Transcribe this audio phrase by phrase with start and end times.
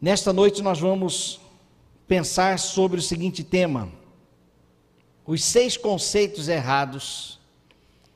[0.00, 1.40] Nesta noite nós vamos
[2.06, 3.90] pensar sobre o seguinte tema:
[5.26, 7.40] os seis conceitos errados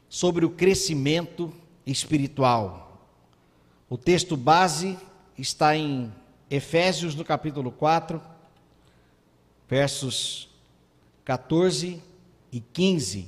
[0.08, 1.52] sobre o crescimento
[1.84, 3.04] espiritual.
[3.90, 4.96] O texto base
[5.36, 6.12] está em
[6.48, 8.22] Efésios, no capítulo 4,
[9.68, 10.48] versos
[11.24, 12.00] 14
[12.52, 13.26] e 15.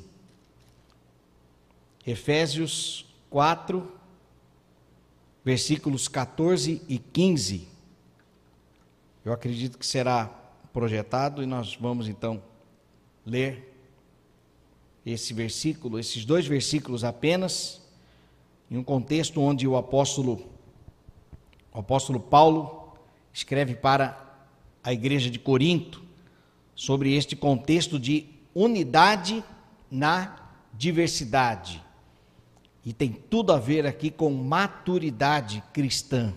[2.07, 3.91] Efésios 4,
[5.45, 7.74] versículos 14 e 15.
[9.25, 10.27] Eu acredito que será
[10.71, 12.43] projetado e nós vamos então
[13.25, 13.75] ler
[15.07, 17.81] esse versículo, esses dois versículos apenas,
[18.71, 20.46] em um contexto onde o apóstolo,
[21.73, 22.93] o apóstolo Paulo
[23.32, 24.21] escreve para
[24.82, 26.03] a igreja de Corinto
[26.75, 29.43] sobre este contexto de unidade
[29.91, 31.82] na diversidade.
[32.84, 36.35] E tem tudo a ver aqui com maturidade cristã.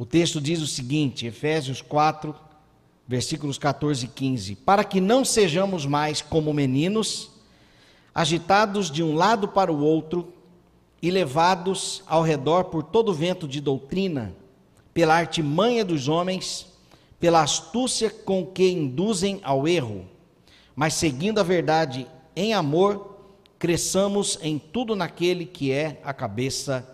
[0.00, 2.34] O texto diz o seguinte, Efésios 4,
[3.06, 7.30] versículos 14 e 15: Para que não sejamos mais como meninos,
[8.14, 10.32] agitados de um lado para o outro
[11.02, 14.34] e levados ao redor por todo vento de doutrina,
[14.94, 16.66] pela artimanha dos homens,
[17.20, 20.06] pela astúcia com que induzem ao erro,
[20.74, 23.18] mas seguindo a verdade em amor,
[23.58, 26.88] cresçamos em tudo naquele que é a cabeça,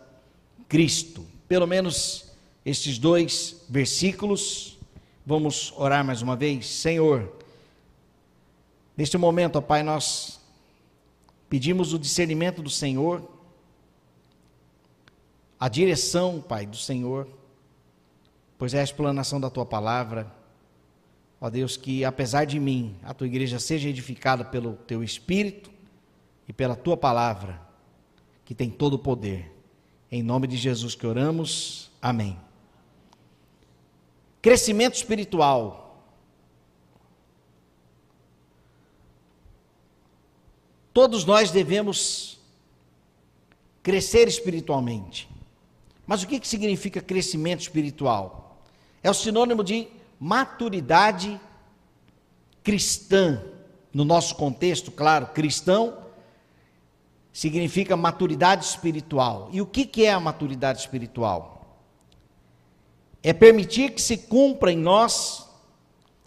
[0.68, 1.24] Cristo.
[1.46, 2.25] Pelo menos
[2.66, 4.76] estes dois versículos.
[5.24, 6.66] Vamos orar mais uma vez.
[6.66, 7.32] Senhor,
[8.96, 10.40] neste momento, ó Pai, nós
[11.48, 13.22] pedimos o discernimento do Senhor,
[15.60, 17.28] a direção, Pai, do Senhor,
[18.58, 20.34] pois é a explanação da tua palavra.
[21.40, 25.70] Ó Deus, que apesar de mim, a tua igreja seja edificada pelo teu Espírito
[26.48, 27.60] e pela tua palavra,
[28.44, 29.52] que tem todo o poder.
[30.10, 31.90] Em nome de Jesus que oramos.
[32.02, 32.45] Amém.
[34.46, 36.06] Crescimento espiritual.
[40.92, 42.38] Todos nós devemos
[43.82, 45.28] crescer espiritualmente.
[46.06, 48.62] Mas o que, significa crescimento espiritual?
[49.02, 49.88] É o sinônimo de
[50.20, 51.40] maturidade
[52.62, 53.42] cristã.
[53.92, 56.04] No nosso contexto, claro, cristão
[57.32, 59.48] significa maturidade espiritual.
[59.52, 61.55] E o que é a maturidade espiritual?
[63.22, 65.46] É permitir que se cumpra em nós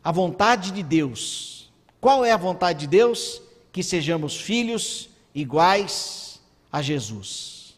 [0.03, 1.71] a vontade de Deus.
[2.01, 3.41] Qual é a vontade de Deus?
[3.71, 6.39] Que sejamos filhos iguais
[6.71, 7.77] a Jesus.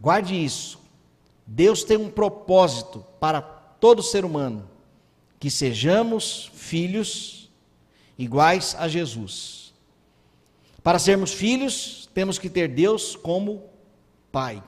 [0.00, 0.78] Guarde isso.
[1.46, 4.68] Deus tem um propósito para todo ser humano:
[5.38, 7.50] que sejamos filhos
[8.18, 9.72] iguais a Jesus.
[10.82, 13.64] Para sermos filhos, temos que ter Deus como
[14.30, 14.62] Pai.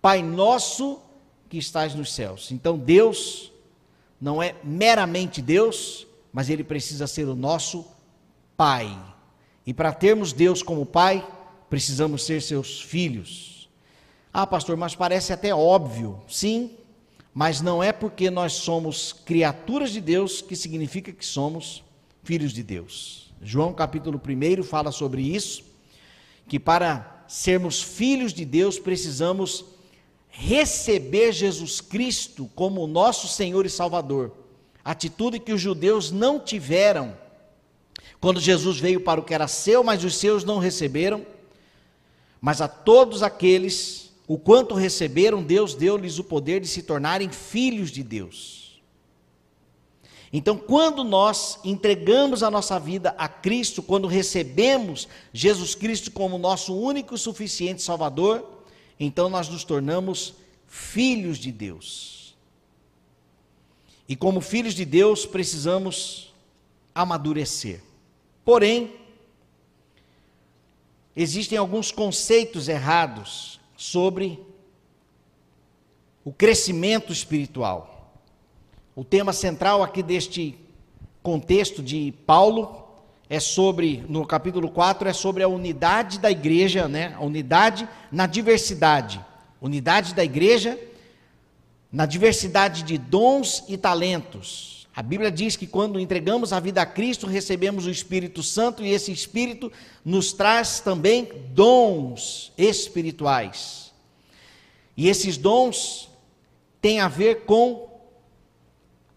[0.00, 1.00] Pai nosso
[1.48, 2.50] que estás nos céus.
[2.50, 3.52] Então Deus
[4.20, 7.86] não é meramente Deus, mas ele precisa ser o nosso
[8.56, 8.96] Pai.
[9.66, 11.26] E para termos Deus como Pai,
[11.68, 13.68] precisamos ser seus filhos.
[14.32, 16.22] Ah, pastor, mas parece até óbvio.
[16.28, 16.70] Sim,
[17.32, 21.82] mas não é porque nós somos criaturas de Deus que significa que somos
[22.22, 23.32] filhos de Deus.
[23.42, 25.64] João capítulo 1 fala sobre isso,
[26.48, 29.64] que para sermos filhos de Deus precisamos
[30.36, 34.32] receber Jesus Cristo como nosso Senhor e Salvador.
[34.84, 37.16] Atitude que os judeus não tiveram
[38.20, 41.24] quando Jesus veio para o que era seu, mas os seus não receberam.
[42.40, 47.90] Mas a todos aqueles, o quanto receberam, Deus deu-lhes o poder de se tornarem filhos
[47.90, 48.82] de Deus.
[50.32, 56.76] Então, quando nós entregamos a nossa vida a Cristo, quando recebemos Jesus Cristo como nosso
[56.76, 58.53] único e suficiente Salvador,
[58.98, 60.34] então nós nos tornamos
[60.66, 62.34] filhos de Deus.
[64.08, 66.32] E como filhos de Deus, precisamos
[66.94, 67.80] amadurecer.
[68.44, 68.92] Porém,
[71.16, 74.38] existem alguns conceitos errados sobre
[76.24, 78.12] o crescimento espiritual.
[78.94, 80.58] O tema central aqui deste
[81.22, 82.83] contexto de Paulo
[83.28, 87.14] é sobre, no capítulo 4, é sobre a unidade da igreja, né?
[87.16, 89.24] A unidade na diversidade.
[89.60, 90.78] Unidade da igreja
[91.90, 94.88] na diversidade de dons e talentos.
[94.96, 98.90] A Bíblia diz que quando entregamos a vida a Cristo, recebemos o Espírito Santo e
[98.90, 99.72] esse Espírito
[100.04, 103.92] nos traz também dons espirituais.
[104.96, 106.08] E esses dons
[106.80, 107.93] têm a ver com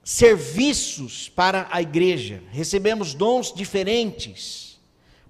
[0.08, 4.80] serviços para a igreja, recebemos dons diferentes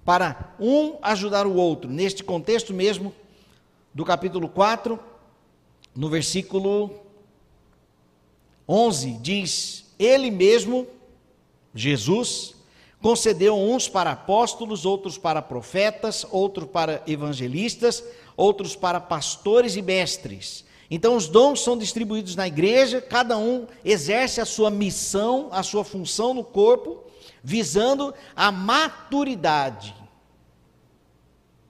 [0.04, 1.90] para um ajudar o outro.
[1.90, 3.12] Neste contexto mesmo
[3.92, 4.96] do capítulo 4,
[5.96, 6.94] no versículo
[8.68, 10.86] 11 diz: Ele mesmo,
[11.74, 12.54] Jesus,
[13.02, 18.04] concedeu uns para apóstolos, outros para profetas, outros para evangelistas,
[18.36, 20.67] outros para pastores e mestres.
[20.90, 25.84] Então, os dons são distribuídos na igreja, cada um exerce a sua missão, a sua
[25.84, 27.04] função no corpo,
[27.42, 29.94] visando a maturidade.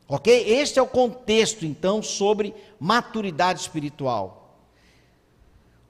[0.06, 0.32] Ok?
[0.48, 4.38] Este é o contexto, então, sobre maturidade espiritual.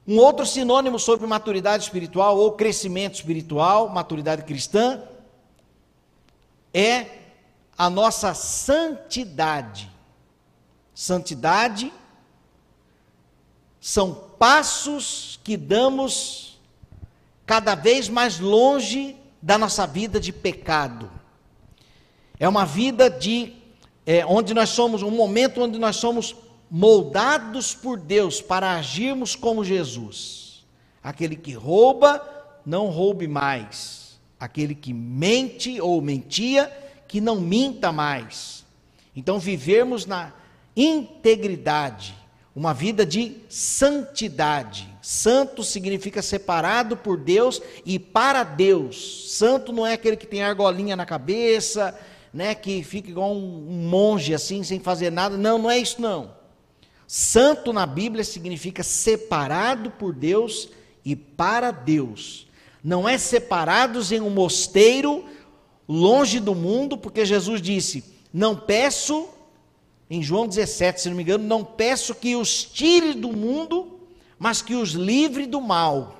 [0.06, 5.02] Um outro sinônimo sobre maturidade espiritual ou crescimento espiritual, maturidade cristã,
[6.72, 7.06] é
[7.76, 9.90] a nossa santidade.
[10.94, 11.92] Santidade
[13.88, 16.60] são passos que damos
[17.46, 21.10] cada vez mais longe da nossa vida de pecado.
[22.38, 23.54] É uma vida de
[24.04, 26.36] é, onde nós somos, um momento onde nós somos
[26.70, 30.66] moldados por Deus para agirmos como Jesus.
[31.02, 32.22] Aquele que rouba,
[32.66, 34.20] não roube mais.
[34.38, 36.70] Aquele que mente ou mentia,
[37.08, 38.66] que não minta mais.
[39.16, 40.34] Então, vivermos na
[40.76, 42.17] integridade,
[42.58, 44.88] uma vida de santidade.
[45.00, 49.30] Santo significa separado por Deus e para Deus.
[49.30, 51.96] Santo não é aquele que tem argolinha na cabeça,
[52.34, 55.36] né, que fica igual um, monge assim, sem fazer nada.
[55.36, 56.32] Não, não é isso não.
[57.06, 60.68] Santo na Bíblia significa separado por Deus
[61.04, 62.48] e para Deus.
[62.82, 65.24] Não é separados em um mosteiro,
[65.88, 68.02] longe do mundo, porque Jesus disse:
[68.32, 69.28] Não peço
[70.10, 74.00] em João 17, se não me engano, não peço que os tire do mundo,
[74.38, 76.16] mas que os livre do mal.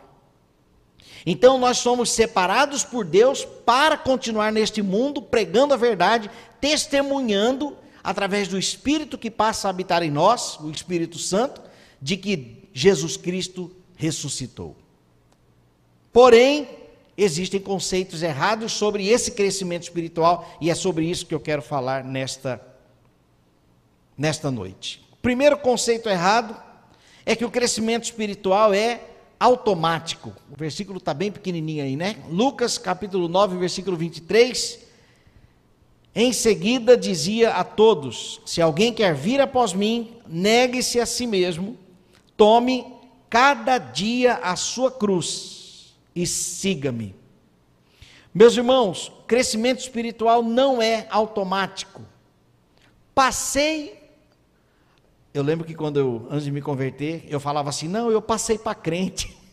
[1.25, 6.31] Então nós somos separados por Deus para continuar neste mundo pregando a verdade,
[6.61, 11.61] testemunhando através do Espírito que passa a habitar em nós, o Espírito Santo,
[12.00, 14.76] de que Jesus Cristo ressuscitou.
[16.12, 16.69] Porém,
[17.17, 22.05] existem conceitos errados sobre esse crescimento espiritual e é sobre isso que eu quero falar
[22.05, 22.67] nesta
[24.18, 25.00] nesta noite.
[25.22, 26.56] Primeiro conceito errado
[27.24, 29.00] é que o crescimento espiritual é
[29.38, 30.34] automático.
[30.50, 32.16] O versículo está bem pequenininho aí, né?
[32.28, 34.80] Lucas capítulo 9, versículo 23.
[36.14, 41.78] Em seguida dizia a todos: Se alguém quer vir após mim, negue-se a si mesmo,
[42.36, 42.84] tome
[43.30, 47.14] cada dia a sua cruz e siga-me.
[48.34, 52.02] Meus irmãos, crescimento espiritual não é automático.
[53.14, 53.97] Passei
[55.38, 58.58] eu lembro que quando eu, antes de me converter, eu falava assim: não, eu passei
[58.58, 59.37] para crente.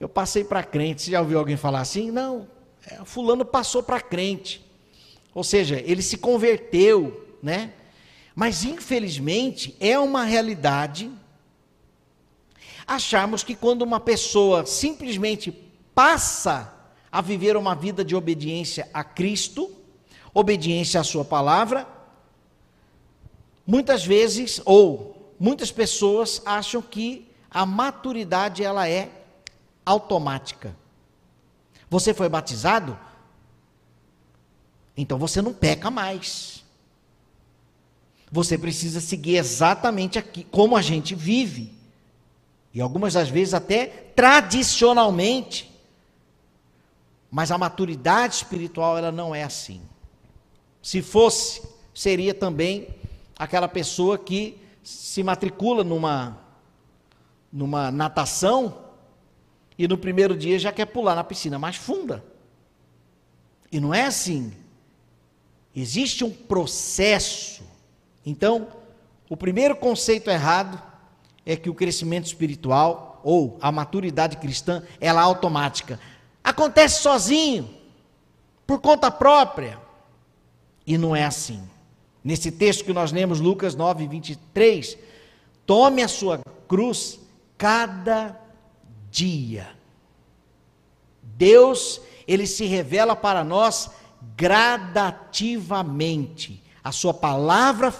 [0.00, 1.00] Eu passei para crente.
[1.00, 2.10] Você já ouviu alguém falar assim?
[2.10, 2.46] Não,
[2.84, 4.62] é, Fulano passou para crente.
[5.32, 7.72] Ou seja, ele se converteu, né?
[8.34, 11.10] Mas infelizmente é uma realidade
[12.86, 15.50] acharmos que quando uma pessoa simplesmente
[15.94, 16.74] passa
[17.10, 19.70] a viver uma vida de obediência a Cristo,
[20.34, 21.93] obediência à Sua palavra,
[23.66, 29.10] Muitas vezes, ou muitas pessoas acham que a maturidade ela é
[29.84, 30.76] automática.
[31.88, 32.98] Você foi batizado?
[34.96, 36.64] Então você não peca mais.
[38.30, 41.72] Você precisa seguir exatamente aqui como a gente vive.
[42.72, 45.70] E algumas das vezes até tradicionalmente.
[47.30, 49.80] Mas a maturidade espiritual ela não é assim.
[50.82, 51.62] Se fosse,
[51.94, 52.88] seria também
[53.38, 56.38] aquela pessoa que se matricula numa,
[57.52, 58.84] numa natação
[59.78, 62.24] e no primeiro dia já quer pular na piscina mais funda.
[63.72, 64.52] E não é assim.
[65.74, 67.64] Existe um processo.
[68.24, 68.68] Então,
[69.28, 70.80] o primeiro conceito errado
[71.44, 75.98] é que o crescimento espiritual ou a maturidade cristã, ela é automática.
[76.42, 77.68] Acontece sozinho,
[78.66, 79.80] por conta própria.
[80.86, 81.62] E não é assim.
[82.24, 84.96] Nesse texto que nós lemos, Lucas 9, 23,
[85.66, 87.20] tome a sua cruz
[87.58, 88.40] cada
[89.10, 89.68] dia.
[91.22, 93.90] Deus, ele se revela para nós
[94.36, 96.62] gradativamente.
[96.82, 97.92] A sua palavra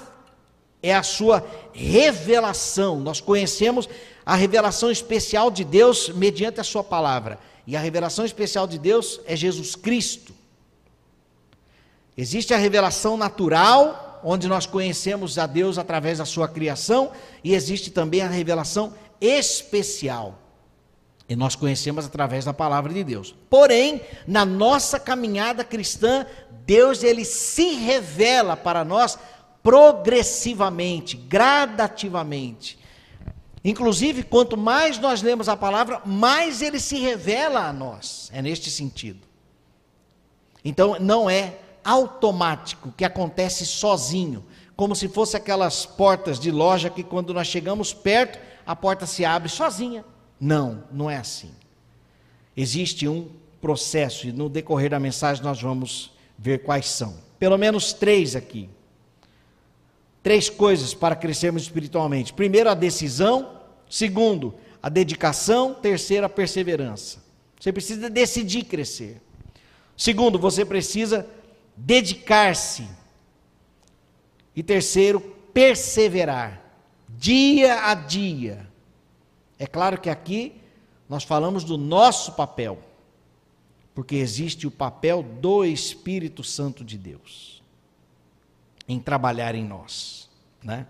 [0.82, 3.00] é a sua revelação.
[3.00, 3.86] Nós conhecemos
[4.24, 7.38] a revelação especial de Deus mediante a sua palavra.
[7.66, 10.32] E a revelação especial de Deus é Jesus Cristo.
[12.16, 17.12] Existe a revelação natural, onde nós conhecemos a Deus através da sua criação,
[17.44, 20.38] e existe também a revelação especial.
[21.28, 23.34] E nós conhecemos através da palavra de Deus.
[23.48, 26.26] Porém, na nossa caminhada cristã,
[26.66, 29.18] Deus ele se revela para nós
[29.62, 32.78] progressivamente, gradativamente.
[33.64, 38.30] Inclusive, quanto mais nós lemos a palavra, mais ele se revela a nós.
[38.32, 39.26] É neste sentido.
[40.62, 47.02] Então, não é automático que acontece sozinho, como se fosse aquelas portas de loja que
[47.02, 50.04] quando nós chegamos perto, a porta se abre sozinha.
[50.40, 51.50] Não, não é assim.
[52.56, 53.28] Existe um
[53.60, 57.14] processo e no decorrer da mensagem nós vamos ver quais são.
[57.38, 58.68] Pelo menos três aqui.
[60.22, 67.22] Três coisas para crescermos espiritualmente: primeiro, a decisão, segundo, a dedicação, terceiro, a perseverança.
[67.60, 69.20] Você precisa decidir crescer.
[69.96, 71.26] Segundo, você precisa
[71.76, 72.88] dedicar-se.
[74.54, 75.20] E terceiro,
[75.52, 76.62] perseverar,
[77.08, 78.68] dia a dia.
[79.58, 80.60] É claro que aqui
[81.08, 82.78] nós falamos do nosso papel,
[83.94, 87.62] porque existe o papel do Espírito Santo de Deus
[88.88, 90.28] em trabalhar em nós.
[90.62, 90.86] Né?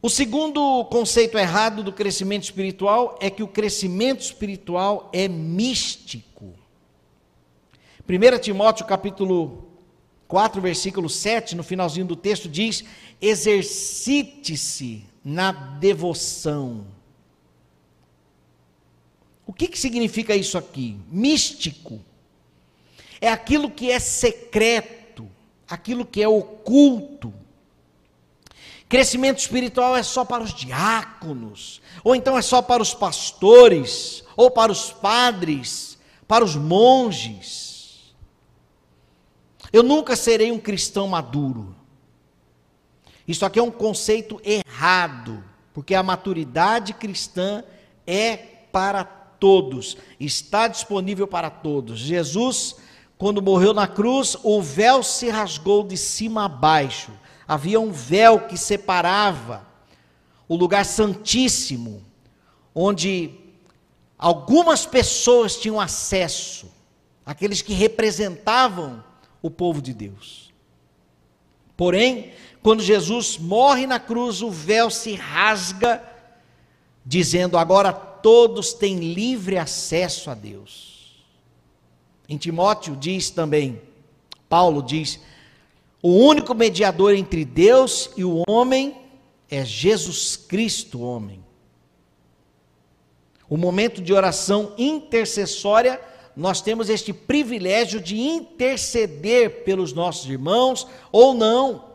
[0.00, 6.52] O segundo conceito errado do crescimento espiritual é que o crescimento espiritual é místico.
[8.08, 9.71] 1 Timóteo capítulo
[10.32, 12.82] 4, versículo 7, no finalzinho do texto, diz:
[13.20, 16.86] exercite-se na devoção.
[19.46, 20.96] O que, que significa isso aqui?
[21.10, 22.00] Místico.
[23.20, 25.28] É aquilo que é secreto
[25.68, 27.32] aquilo que é oculto.
[28.88, 34.50] Crescimento espiritual é só para os diáconos, ou então é só para os pastores, ou
[34.50, 35.98] para os padres,
[36.28, 37.61] para os monges.
[39.72, 41.74] Eu nunca serei um cristão maduro.
[43.26, 47.64] Isso aqui é um conceito errado, porque a maturidade cristã
[48.06, 51.98] é para todos, está disponível para todos.
[51.98, 52.76] Jesus
[53.22, 57.12] quando morreu na cruz, o véu se rasgou de cima a baixo.
[57.46, 59.64] Havia um véu que separava
[60.48, 62.02] o lugar santíssimo,
[62.74, 63.30] onde
[64.18, 66.68] algumas pessoas tinham acesso,
[67.24, 69.04] aqueles que representavam
[69.42, 70.52] o povo de Deus.
[71.76, 72.32] Porém,
[72.62, 76.02] quando Jesus morre na cruz, o véu se rasga,
[77.04, 81.24] dizendo: agora todos têm livre acesso a Deus.
[82.28, 83.82] Em Timóteo diz também,
[84.48, 85.18] Paulo diz:
[86.02, 88.96] o único mediador entre Deus e o homem
[89.48, 91.44] é Jesus Cristo, homem.
[93.48, 96.00] O momento de oração intercessória,
[96.36, 101.92] nós temos este privilégio de interceder pelos nossos irmãos ou não.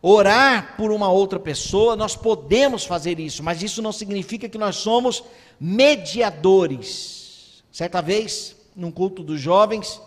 [0.00, 4.76] Orar por uma outra pessoa, nós podemos fazer isso, mas isso não significa que nós
[4.76, 5.24] somos
[5.58, 7.64] mediadores.
[7.72, 10.00] Certa vez, num culto dos jovens,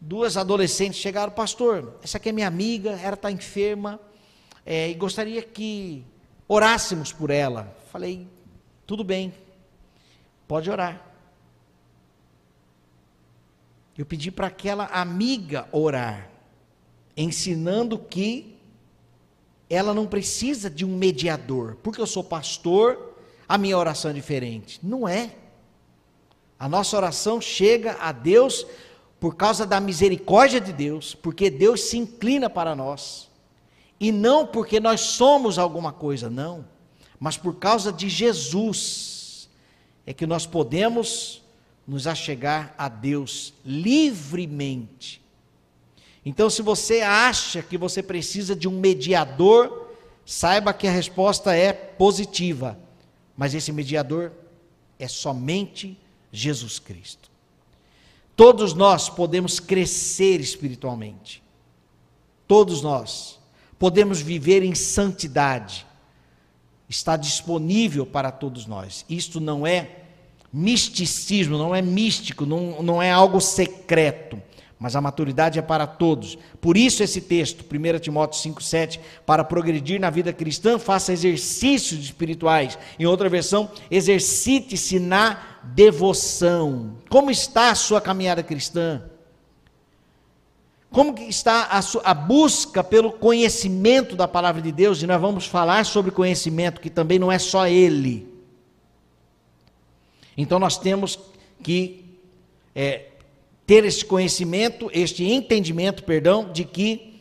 [0.00, 4.00] duas adolescentes chegaram, pastor, essa aqui é minha amiga, ela está enferma,
[4.64, 6.02] é, e gostaria que
[6.46, 7.76] orássemos por ela.
[7.92, 8.26] Falei,
[8.86, 9.34] tudo bem,
[10.46, 11.07] pode orar.
[13.98, 16.30] Eu pedi para aquela amiga orar,
[17.16, 18.56] ensinando que
[19.68, 23.16] ela não precisa de um mediador, porque eu sou pastor,
[23.48, 24.78] a minha oração é diferente.
[24.84, 25.34] Não é.
[26.56, 28.64] A nossa oração chega a Deus
[29.18, 33.28] por causa da misericórdia de Deus, porque Deus se inclina para nós.
[33.98, 36.64] E não porque nós somos alguma coisa, não,
[37.18, 39.48] mas por causa de Jesus
[40.06, 41.42] é que nós podemos
[41.88, 45.22] nos achegar a Deus livremente.
[46.22, 49.88] Então, se você acha que você precisa de um mediador,
[50.26, 52.78] saiba que a resposta é positiva,
[53.34, 54.32] mas esse mediador
[54.98, 55.98] é somente
[56.30, 57.30] Jesus Cristo.
[58.36, 61.42] Todos nós podemos crescer espiritualmente.
[62.46, 63.38] Todos nós
[63.78, 65.86] podemos viver em santidade.
[66.86, 69.06] Está disponível para todos nós.
[69.08, 70.07] Isto não é
[70.52, 74.40] misticismo, não é místico, não, não é algo secreto
[74.78, 76.38] mas a maturidade é para todos.
[76.60, 82.78] Por isso esse texto, 1 Timóteo 5,7, para progredir na vida cristã, faça exercícios espirituais.
[82.98, 86.96] Em outra versão, exercite-se na devoção.
[87.08, 89.02] Como está a sua caminhada cristã?
[90.90, 95.02] Como está a, sua, a busca pelo conhecimento da palavra de Deus?
[95.02, 98.37] E nós vamos falar sobre conhecimento, que também não é só ele.
[100.38, 101.18] Então nós temos
[101.64, 102.16] que
[102.72, 103.06] é,
[103.66, 107.20] ter este conhecimento, este entendimento, perdão, de que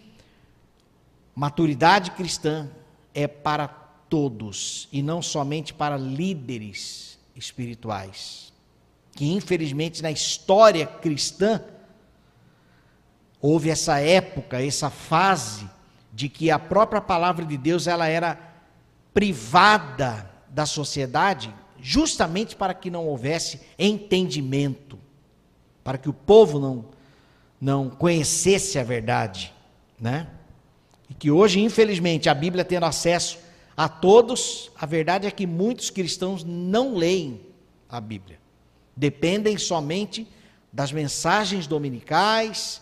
[1.33, 2.69] maturidade cristã
[3.15, 8.53] é para todos e não somente para líderes espirituais.
[9.13, 11.59] Que infelizmente na história cristã
[13.41, 15.67] houve essa época, essa fase
[16.13, 18.39] de que a própria palavra de Deus ela era
[19.11, 24.97] privada da sociedade justamente para que não houvesse entendimento,
[25.83, 26.85] para que o povo não,
[27.59, 29.53] não conhecesse a verdade,
[29.99, 30.27] né?
[31.09, 33.37] E que hoje, infelizmente, a Bíblia tendo acesso
[33.75, 37.41] a todos, a verdade é que muitos cristãos não leem
[37.89, 38.39] a Bíblia.
[38.95, 40.27] Dependem somente
[40.73, 42.81] das mensagens dominicais,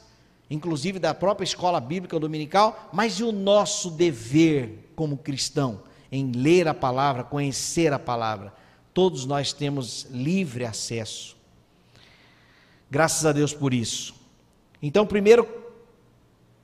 [0.50, 6.68] inclusive da própria escola bíblica dominical, mas e o nosso dever como cristão em ler
[6.68, 8.54] a palavra, conhecer a palavra?
[8.96, 11.36] Todos nós temos livre acesso.
[12.90, 14.16] Graças a Deus por isso.
[14.82, 15.46] Então, primeiro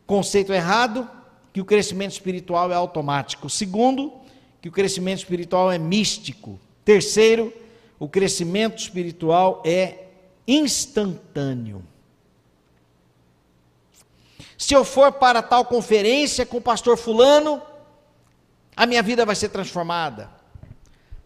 [0.08, 1.10] conceito errado,
[1.52, 3.50] que o crescimento espiritual é automático.
[3.50, 4.14] Segundo,
[4.62, 6.58] que o crescimento espiritual é místico.
[6.86, 7.54] Terceiro,
[8.00, 10.06] o crescimento espiritual é
[10.48, 11.84] instantâneo.
[14.58, 17.62] Se eu for para tal conferência com o pastor Fulano,
[18.74, 20.40] a minha vida vai ser transformada.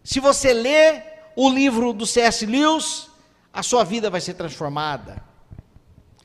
[0.06, 1.02] Se você ler
[1.34, 2.46] o livro do C.S.
[2.46, 3.10] Lewis,
[3.52, 5.20] a sua vida vai ser transformada.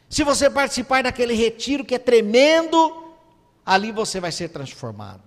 [0.08, 3.16] Se você participar daquele retiro que é tremendo,
[3.66, 5.24] ali você vai ser transformado.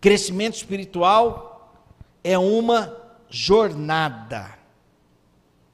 [0.00, 1.74] Crescimento espiritual
[2.22, 2.96] é uma
[3.28, 4.56] jornada.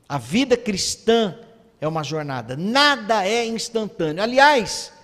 [0.09, 1.39] A vida cristã
[1.79, 4.23] é uma jornada, nada é instantâneo.
[4.23, 4.95] Aliás,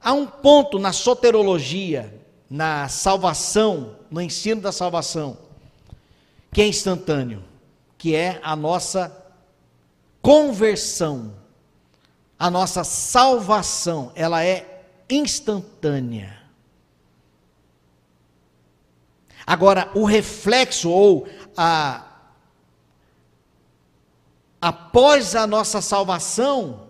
[0.00, 5.36] há um ponto na soterologia, na salvação, no ensino da salvação,
[6.52, 7.44] que é instantâneo,
[7.98, 9.14] que é a nossa
[10.22, 11.34] conversão,
[12.38, 16.42] a nossa salvação, ela é instantânea.
[19.46, 22.02] Agora, o reflexo ou a
[24.60, 26.88] após a nossa salvação,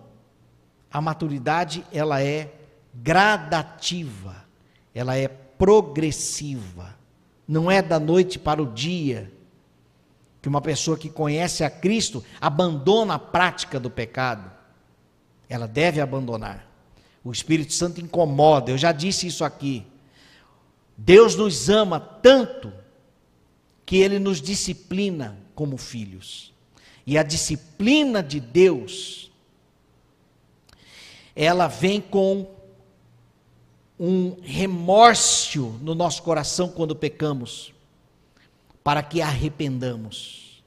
[0.90, 2.54] a maturidade ela é
[2.94, 4.46] gradativa,
[4.94, 6.95] ela é progressiva.
[7.46, 9.32] Não é da noite para o dia
[10.42, 14.50] que uma pessoa que conhece a Cristo abandona a prática do pecado.
[15.48, 16.66] Ela deve abandonar.
[17.24, 19.85] O Espírito Santo incomoda, eu já disse isso aqui.
[20.96, 22.72] Deus nos ama tanto
[23.85, 26.52] que ele nos disciplina como filhos.
[27.06, 29.30] E a disciplina de Deus,
[31.35, 32.56] ela vem com
[33.98, 37.72] um remorso no nosso coração quando pecamos,
[38.85, 40.62] para que arrependamos.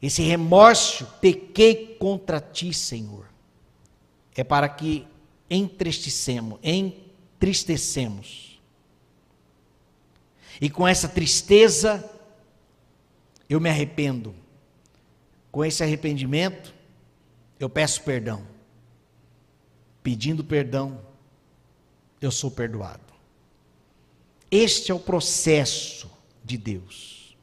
[0.00, 3.26] Esse remorso, pequei contra ti, Senhor,
[4.34, 5.06] é para que
[5.48, 8.60] entristecemos, entristecemos.
[10.60, 12.08] E com essa tristeza,
[13.48, 14.34] eu me arrependo.
[15.50, 16.72] Com esse arrependimento,
[17.58, 18.46] eu peço perdão.
[20.02, 21.00] Pedindo perdão,
[22.20, 23.00] eu sou perdoado.
[24.50, 26.10] Este é o processo
[26.44, 27.36] de Deus.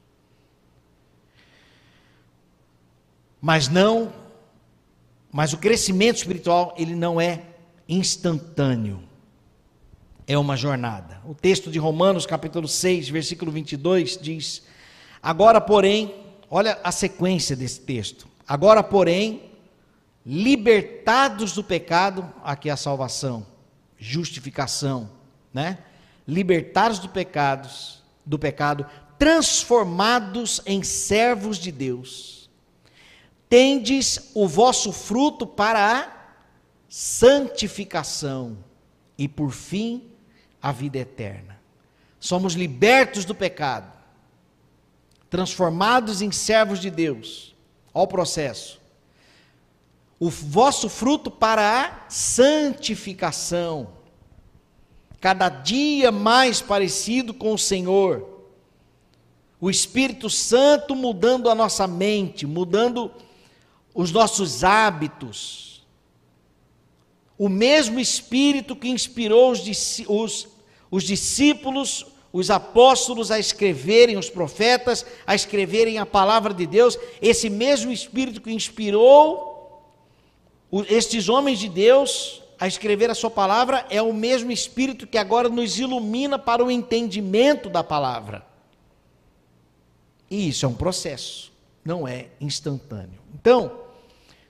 [3.41, 4.11] Mas não,
[5.31, 7.43] mas o crescimento espiritual, ele não é
[7.87, 9.03] instantâneo.
[10.25, 11.21] É uma jornada.
[11.25, 14.63] O texto de Romanos, capítulo 6, versículo 22 diz:
[15.21, 18.27] Agora, porém, Olha a sequência desse texto.
[18.47, 19.43] Agora, porém,
[20.25, 23.45] libertados do pecado, aqui é a salvação,
[23.97, 25.09] justificação,
[25.53, 25.79] né?
[26.27, 28.85] Libertados do pecados, do pecado,
[29.17, 32.49] transformados em servos de Deus.
[33.49, 36.11] Tendes o vosso fruto para a
[36.89, 38.57] santificação
[39.17, 40.11] e por fim
[40.61, 41.57] a vida eterna.
[42.19, 43.97] Somos libertos do pecado
[45.29, 47.55] transformados em servos de Deus.
[47.93, 48.79] Olha o processo.
[50.19, 53.89] O vosso fruto para a santificação,
[55.19, 58.27] cada dia mais parecido com o Senhor.
[59.59, 63.11] O Espírito Santo mudando a nossa mente, mudando
[63.93, 65.85] os nossos hábitos.
[67.37, 69.61] O mesmo Espírito que inspirou os,
[70.07, 70.47] os,
[70.89, 77.49] os discípulos os apóstolos a escreverem, os profetas a escreverem a palavra de Deus, esse
[77.49, 79.46] mesmo Espírito que inspirou
[80.87, 85.47] estes homens de Deus a escrever a sua palavra, é o mesmo Espírito que agora
[85.47, 88.45] nos ilumina para o entendimento da palavra.
[90.29, 91.53] E isso é um processo,
[91.85, 93.19] não é instantâneo.
[93.33, 93.79] Então,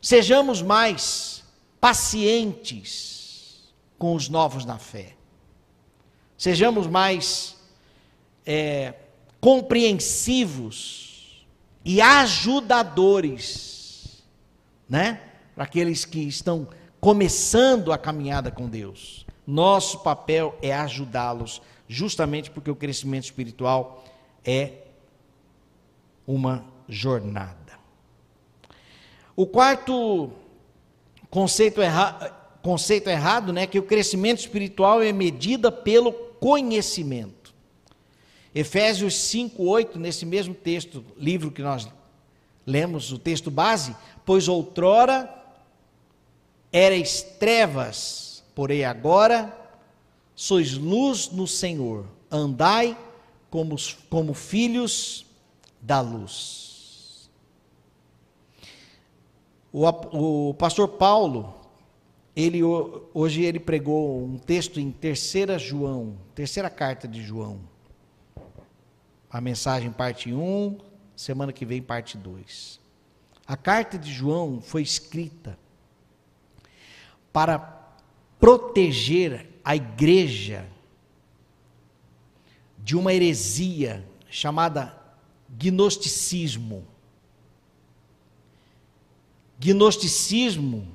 [0.01, 1.43] sejamos mais
[1.79, 5.13] pacientes com os novos na fé.
[6.37, 7.57] Sejamos mais
[8.45, 8.93] é,
[9.41, 11.45] compreensivos
[11.83, 14.23] e ajudadores,
[14.89, 15.21] né?
[15.57, 16.67] Para aqueles que estão
[17.01, 19.25] começando a caminhada com Deus.
[19.47, 24.05] Nosso papel é ajudá-los justamente porque o crescimento espiritual
[24.45, 24.83] é
[26.27, 27.79] uma jornada.
[29.35, 30.29] O quarto
[31.27, 37.51] conceito, erra, conceito errado, né, que o crescimento espiritual é medida pelo conhecimento.
[38.53, 41.89] Efésios 5, 8, nesse mesmo texto, livro que nós
[42.63, 45.35] lemos, o texto base, pois outrora
[46.71, 49.55] erais trevas, porém agora
[50.35, 52.97] sois luz no Senhor, andai
[53.49, 53.75] como,
[54.09, 55.25] como filhos
[55.81, 57.29] da luz.
[59.71, 61.55] O, o pastor Paulo,
[62.35, 67.59] ele hoje ele pregou um texto em terceira João, terceira carta de João.
[69.29, 70.77] A mensagem parte 1,
[71.15, 72.79] semana que vem parte 2.
[73.45, 75.57] A carta de João foi escrita
[77.37, 77.59] para
[78.39, 80.67] proteger a igreja
[82.79, 84.97] de uma heresia chamada
[85.47, 86.83] gnosticismo.
[89.59, 90.87] Gnosticismo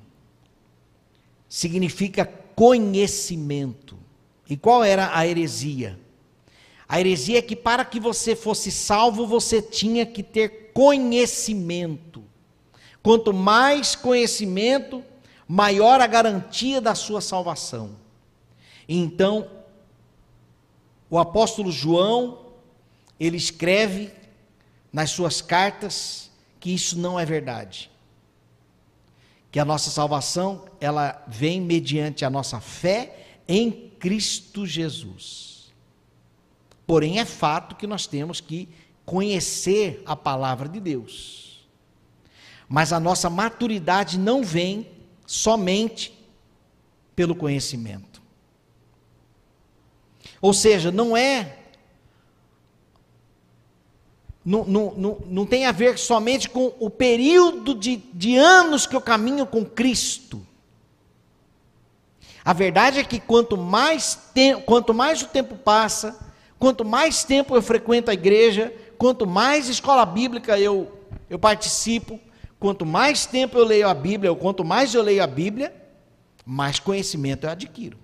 [1.49, 3.97] significa conhecimento.
[4.51, 5.97] E qual era a heresia?
[6.89, 12.25] A heresia é que para que você fosse salvo, você tinha que ter conhecimento.
[13.01, 15.05] Quanto mais conhecimento,
[15.53, 17.95] maior a garantia da sua salvação.
[18.89, 19.51] Então,
[21.11, 22.55] o apóstolo João,
[23.21, 24.11] ele escreve
[24.91, 27.91] nas suas cartas que isso não é verdade.
[29.51, 35.71] Que a nossa salvação, ela vem mediante a nossa fé em Cristo Jesus.
[36.87, 38.71] Porém, é fato que nós temos que
[39.05, 41.69] conhecer a palavra de Deus.
[42.67, 45.02] Mas a nossa maturidade não vem
[45.33, 46.13] somente
[47.17, 48.21] pelo conhecimento.
[50.43, 51.59] Ou seja, não é
[54.45, 58.95] não, não, não, não tem a ver somente com o período de, de anos que
[58.95, 60.47] eu caminho com Cristo.
[62.45, 66.19] A verdade é que quanto mais, tempo, quanto mais o tempo passa,
[66.59, 70.93] quanto mais tempo eu frequento a igreja, quanto mais escola bíblica eu,
[71.31, 72.21] eu participo,
[72.63, 75.75] quanto mais tempo eu leio a Bíblia, ou quanto mais eu leio a Bíblia,
[76.47, 77.99] mais conhecimento eu adquiro.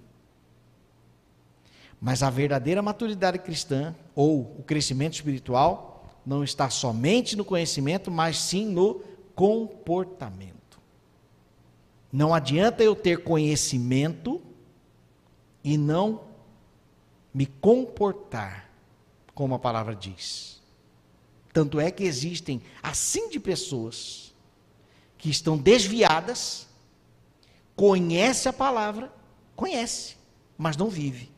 [2.00, 8.36] Mas a verdadeira maturidade cristã, ou o crescimento espiritual, não está somente no conhecimento, mas
[8.36, 9.00] sim no
[9.32, 10.80] comportamento.
[12.12, 14.42] Não adianta eu ter conhecimento
[15.62, 16.22] e não
[17.32, 18.68] me comportar
[19.36, 20.60] como a palavra diz.
[21.52, 24.27] Tanto é que existem assim de pessoas
[25.18, 26.66] que estão desviadas,
[27.74, 29.12] conhece a palavra,
[29.54, 30.16] conhece,
[30.56, 31.30] mas não vive.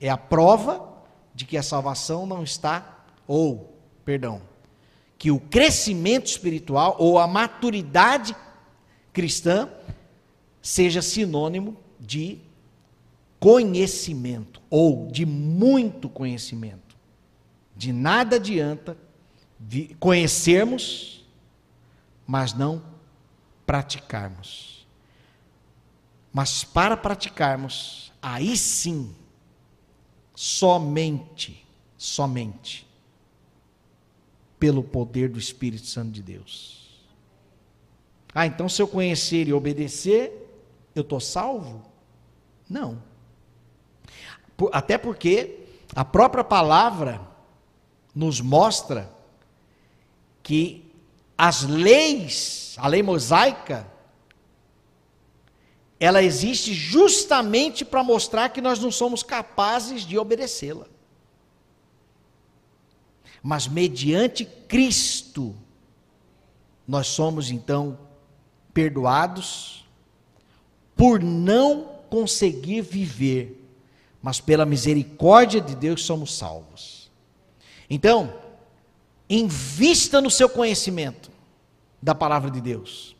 [0.00, 0.96] É a prova
[1.34, 4.40] de que a salvação não está ou perdão,
[5.18, 8.34] que o crescimento espiritual ou a maturidade
[9.12, 9.68] cristã
[10.62, 12.38] seja sinônimo de
[13.38, 16.96] conhecimento ou de muito conhecimento.
[17.76, 18.96] De nada adianta
[19.98, 21.24] conhecermos,
[22.26, 22.82] mas não
[23.68, 24.86] praticarmos.
[26.32, 29.14] Mas para praticarmos, aí sim,
[30.34, 31.66] somente,
[31.98, 32.88] somente,
[34.58, 36.98] pelo poder do Espírito Santo de Deus.
[38.34, 40.50] Ah, então se eu conhecer e obedecer,
[40.94, 41.82] eu estou salvo?
[42.70, 43.02] Não.
[44.72, 47.20] Até porque a própria palavra
[48.14, 49.12] nos mostra
[50.42, 50.87] que
[51.38, 53.86] as leis, a lei mosaica,
[55.98, 60.86] ela existe justamente para mostrar que nós não somos capazes de obedecê-la
[63.42, 65.54] mas mediante Cristo,
[66.86, 67.98] nós somos então
[68.72, 69.86] perdoados
[70.96, 73.64] por não conseguir viver,
[74.20, 77.10] mas pela misericórdia de Deus somos salvos.
[77.88, 78.34] Então,
[79.28, 81.30] invista no seu conhecimento
[82.00, 83.16] da palavra de Deus.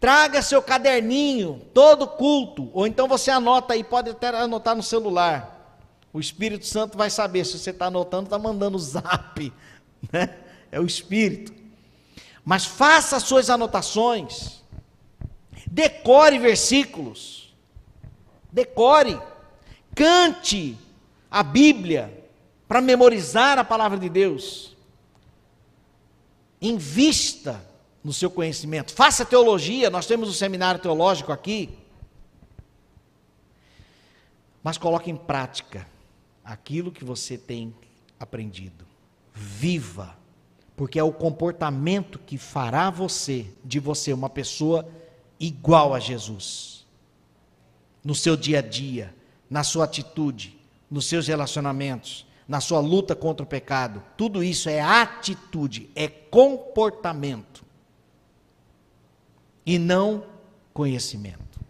[0.00, 5.78] Traga seu caderninho, todo culto, ou então você anota aí, pode até anotar no celular.
[6.12, 9.52] O Espírito Santo vai saber se você está anotando, está mandando zap,
[10.12, 10.36] né?
[10.70, 11.52] É o Espírito.
[12.44, 14.62] Mas faça as suas anotações,
[15.66, 17.54] decore versículos,
[18.52, 19.18] decore,
[19.94, 20.76] cante
[21.30, 22.28] a Bíblia
[22.68, 24.73] para memorizar a palavra de Deus.
[26.64, 27.62] Invista
[28.02, 31.68] no seu conhecimento, faça teologia, nós temos um seminário teológico aqui.
[34.62, 35.86] Mas coloque em prática
[36.42, 37.74] aquilo que você tem
[38.18, 38.86] aprendido.
[39.34, 40.16] Viva,
[40.74, 44.88] porque é o comportamento que fará você, de você, uma pessoa
[45.38, 46.86] igual a Jesus.
[48.02, 49.14] No seu dia a dia,
[49.50, 50.58] na sua atitude,
[50.90, 54.02] nos seus relacionamentos, na sua luta contra o pecado.
[54.16, 57.64] Tudo isso é atitude, é comportamento.
[59.64, 60.24] E não
[60.74, 61.60] conhecimento.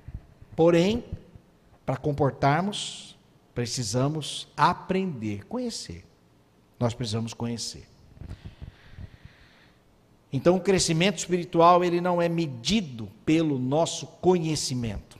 [0.56, 1.04] Porém,
[1.86, 3.16] para comportarmos,
[3.54, 6.04] precisamos aprender, conhecer.
[6.78, 7.86] Nós precisamos conhecer.
[10.32, 15.16] Então, o crescimento espiritual ele não é medido pelo nosso conhecimento.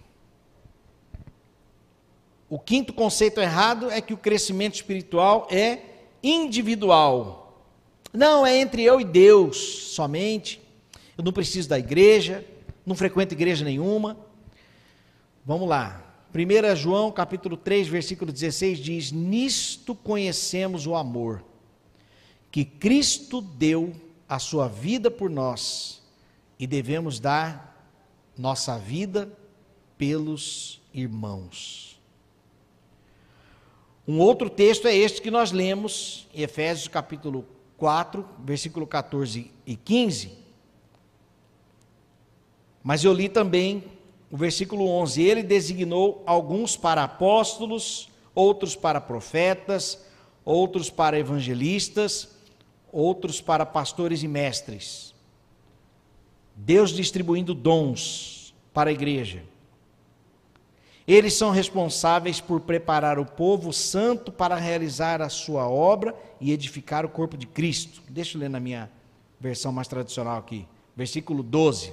[2.55, 5.81] O quinto conceito errado é que o crescimento espiritual é
[6.23, 7.67] individual.
[8.12, 9.57] Não é entre eu e Deus
[9.93, 10.62] somente.
[11.19, 12.47] Eu não preciso da igreja,
[12.87, 14.17] não frequento igreja nenhuma.
[15.45, 16.01] Vamos lá.
[16.33, 21.45] 1 João capítulo 3, versículo 16 diz: Nisto conhecemos o amor,
[22.53, 23.93] que Cristo deu
[24.29, 26.01] a sua vida por nós,
[26.57, 27.85] e devemos dar
[28.38, 29.29] nossa vida
[29.99, 31.93] pelos irmãos.
[34.07, 37.47] Um outro texto é este que nós lemos em Efésios capítulo
[37.79, 40.33] 4, versículo 14 e 15.
[42.83, 43.85] Mas eu li também
[44.31, 50.05] o versículo 11: Ele designou alguns para apóstolos, outros para profetas,
[50.45, 52.29] outros para evangelistas,
[52.93, 55.14] outros para pastores e mestres.
[56.55, 59.43] Deus distribuindo dons para a igreja.
[61.07, 67.05] Eles são responsáveis por preparar o povo santo para realizar a sua obra e edificar
[67.05, 68.03] o corpo de Cristo.
[68.09, 68.90] Deixa eu ler na minha
[69.38, 71.93] versão mais tradicional aqui, versículo 12.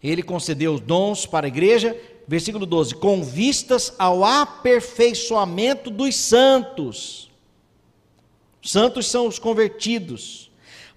[0.00, 7.30] Ele concedeu os dons para a igreja, versículo 12, com vistas ao aperfeiçoamento dos santos.
[8.62, 10.50] Santos são os convertidos.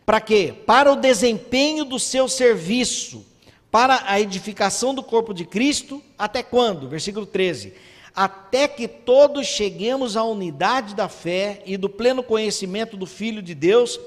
[0.06, 0.54] Para quê?
[0.67, 3.26] Para o desempenho do seu serviço,
[3.75, 6.88] para a edificação do corpo de Cristo, até quando?
[6.88, 7.73] Versículo 13.
[8.15, 13.53] Até que todos cheguemos à unidade da fé e do pleno conhecimento do Filho de
[13.53, 13.99] Deus,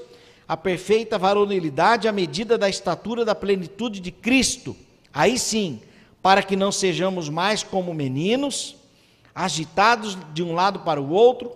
[0.47, 4.75] a perfeita varonilidade à medida da estatura da plenitude de Cristo
[5.13, 5.79] Aí sim,
[6.19, 8.75] para que não sejamos mais como meninos,
[9.35, 11.51] agitados de um lado para o outro,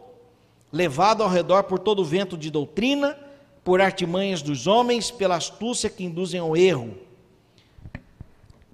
[0.71, 3.17] levados ao redor por todo o vento de doutrina,
[3.63, 6.95] por artimanhas dos homens, pela astúcia que induzem ao erro.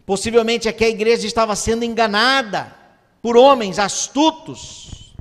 [0.10, 2.76] Possivelmente aqui a igreja estava sendo enganada
[3.22, 5.14] por homens astutos,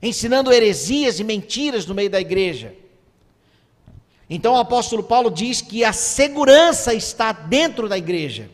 [0.00, 2.74] ensinando heresias e mentiras no meio da igreja.
[4.30, 8.50] Então o apóstolo Paulo diz que a segurança está dentro da igreja.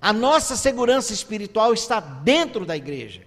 [0.00, 3.22] A nossa segurança espiritual está dentro da igreja.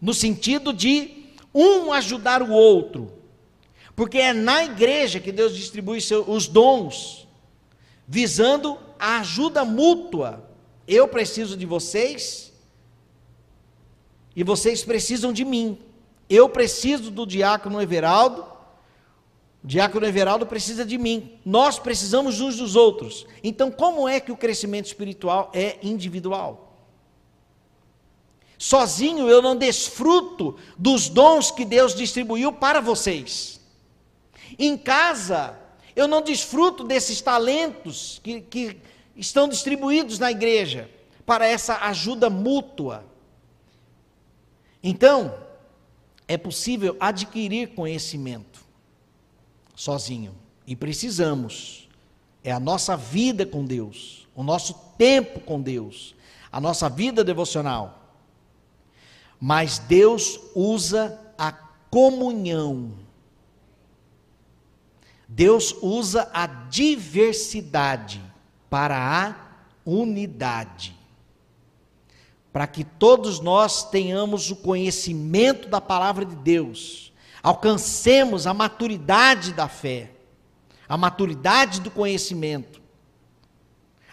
[0.00, 3.12] No sentido de um ajudar o outro.
[3.96, 7.26] Porque é na igreja que Deus distribui os dons,
[8.06, 10.48] visando a ajuda mútua.
[10.86, 12.52] Eu preciso de vocês
[14.34, 15.78] e vocês precisam de mim.
[16.28, 18.58] Eu preciso do diácono Everaldo
[19.62, 21.38] o diácono Everaldo precisa de mim.
[21.44, 23.26] Nós precisamos uns dos outros.
[23.42, 26.76] Então, como é que o crescimento espiritual é individual?
[28.56, 33.60] Sozinho eu não desfruto dos dons que Deus distribuiu para vocês.
[34.58, 35.56] Em casa,
[35.98, 38.76] eu não desfruto desses talentos que, que
[39.16, 40.88] estão distribuídos na igreja
[41.26, 43.04] para essa ajuda mútua.
[44.80, 45.34] Então,
[46.28, 48.60] é possível adquirir conhecimento
[49.74, 50.36] sozinho.
[50.64, 51.88] E precisamos.
[52.44, 56.14] É a nossa vida com Deus, o nosso tempo com Deus,
[56.52, 58.14] a nossa vida devocional.
[59.40, 61.50] Mas Deus usa a
[61.90, 62.92] comunhão.
[65.28, 68.20] Deus usa a diversidade
[68.70, 69.34] para a
[69.84, 70.96] unidade.
[72.52, 77.08] Para que todos nós tenhamos o conhecimento da palavra de Deus
[77.42, 80.10] alcancemos a maturidade da fé,
[80.88, 82.80] a maturidade do conhecimento,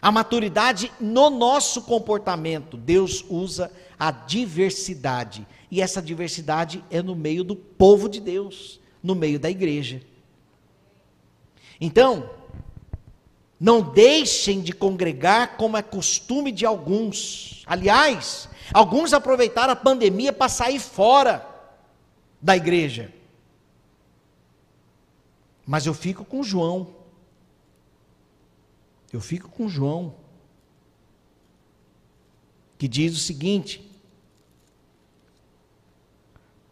[0.02, 2.78] a maturidade no nosso comportamento.
[2.78, 9.16] Deus usa a diversidade, e essa diversidade é no meio do povo de Deus, no
[9.16, 10.02] meio da igreja.
[11.86, 12.28] Então,
[13.60, 17.64] não deixem de congregar como é costume de alguns.
[17.68, 21.48] Aliás, alguns aproveitaram a pandemia para sair fora
[22.42, 23.14] da igreja.
[25.64, 26.88] Mas eu fico com João.
[29.14, 30.16] Eu fico com João.
[32.80, 33.88] Que diz o seguinte: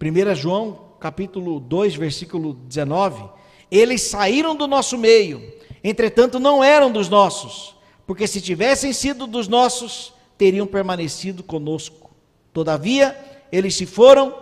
[0.01, 3.42] 1 João, capítulo 2, versículo 19,
[3.73, 5.51] eles saíram do nosso meio,
[5.83, 12.11] entretanto não eram dos nossos, porque se tivessem sido dos nossos, teriam permanecido conosco.
[12.53, 13.17] Todavia,
[13.51, 14.35] eles se foram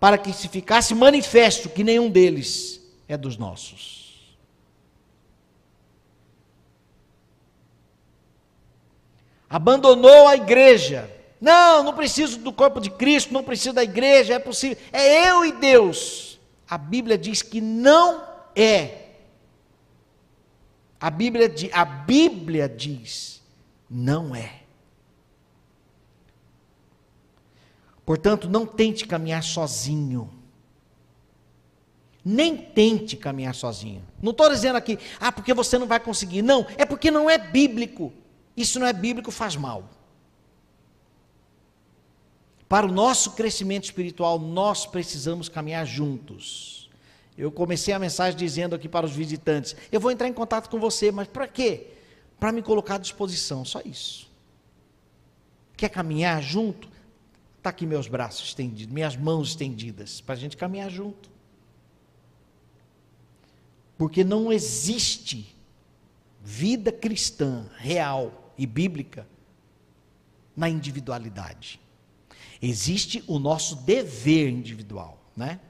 [0.00, 4.36] para que se ficasse manifesto que nenhum deles é dos nossos.
[9.48, 11.08] Abandonou a igreja.
[11.40, 14.78] Não, não preciso do corpo de Cristo, não preciso da igreja, é possível.
[14.92, 16.40] É eu e Deus.
[16.68, 18.98] A Bíblia diz que não é.
[21.00, 23.42] A Bíblia, a Bíblia diz,
[23.90, 24.62] não é.
[28.04, 30.30] Portanto, não tente caminhar sozinho.
[32.24, 34.04] Nem tente caminhar sozinho.
[34.20, 36.42] Não estou dizendo aqui, ah, porque você não vai conseguir.
[36.42, 38.12] Não, é porque não é bíblico.
[38.56, 39.88] Isso não é bíblico, faz mal.
[42.68, 46.81] Para o nosso crescimento espiritual, nós precisamos caminhar juntos.
[47.36, 50.78] Eu comecei a mensagem dizendo aqui para os visitantes: eu vou entrar em contato com
[50.78, 51.88] você, mas para quê?
[52.38, 54.30] Para me colocar à disposição, só isso.
[55.76, 56.88] Quer caminhar junto?
[57.58, 61.30] Está aqui meus braços estendidos, minhas mãos estendidas, para a gente caminhar junto.
[63.96, 65.56] Porque não existe
[66.42, 69.26] vida cristã real e bíblica
[70.56, 71.80] na individualidade.
[72.60, 75.60] Existe o nosso dever individual, né?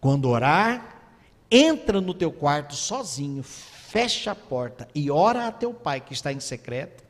[0.00, 1.02] Quando orar,
[1.50, 6.32] entra no teu quarto sozinho, fecha a porta e ora a teu pai que está
[6.32, 7.04] em secreto,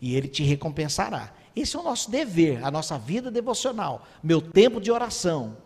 [0.00, 1.32] e ele te recompensará.
[1.54, 5.56] Esse é o nosso dever, a nossa vida devocional, meu tempo de oração.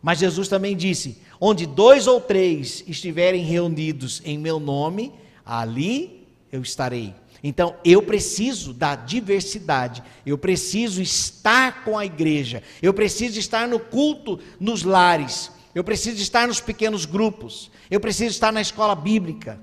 [0.00, 5.12] Mas Jesus também disse: onde dois ou três estiverem reunidos em meu nome,
[5.44, 7.14] ali eu estarei.
[7.42, 13.78] Então, eu preciso da diversidade, eu preciso estar com a igreja, eu preciso estar no
[13.78, 19.60] culto nos lares, eu preciso estar nos pequenos grupos, eu preciso estar na escola bíblica,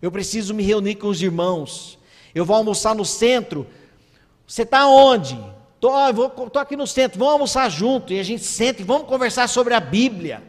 [0.00, 1.98] eu preciso me reunir com os irmãos,
[2.34, 3.66] eu vou almoçar no centro,
[4.46, 5.38] você está onde?
[5.74, 8.14] Estou aqui no centro, vamos almoçar junto.
[8.14, 10.42] E a gente senta e vamos conversar sobre a Bíblia.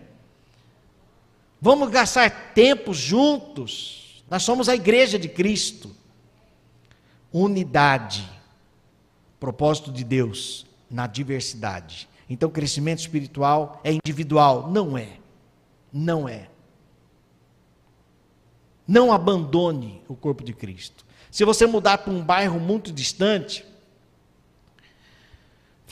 [1.59, 4.23] Vamos gastar tempo juntos.
[4.29, 5.93] Nós somos a igreja de Cristo.
[7.31, 8.29] Unidade.
[9.37, 12.07] Propósito de Deus na diversidade.
[12.29, 14.69] Então, crescimento espiritual é individual?
[14.71, 15.17] Não é.
[15.91, 16.49] Não é.
[18.88, 21.05] Não abandone o corpo de Cristo.
[21.31, 23.65] Se você mudar para um bairro muito distante,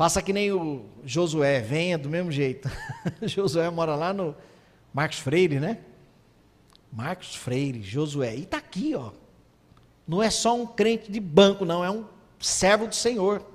[0.02, 2.68] Faça que nem o Josué, venha do mesmo jeito.
[3.22, 4.36] Josué mora lá no
[4.94, 5.78] Marcos Freire, né?
[6.92, 8.36] Marcos Freire, Josué.
[8.36, 9.12] E está aqui, ó.
[10.08, 12.06] Não é só um crente de banco, não, é um
[12.40, 13.46] servo do Senhor.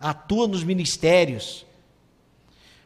[0.00, 1.66] Atua nos ministérios.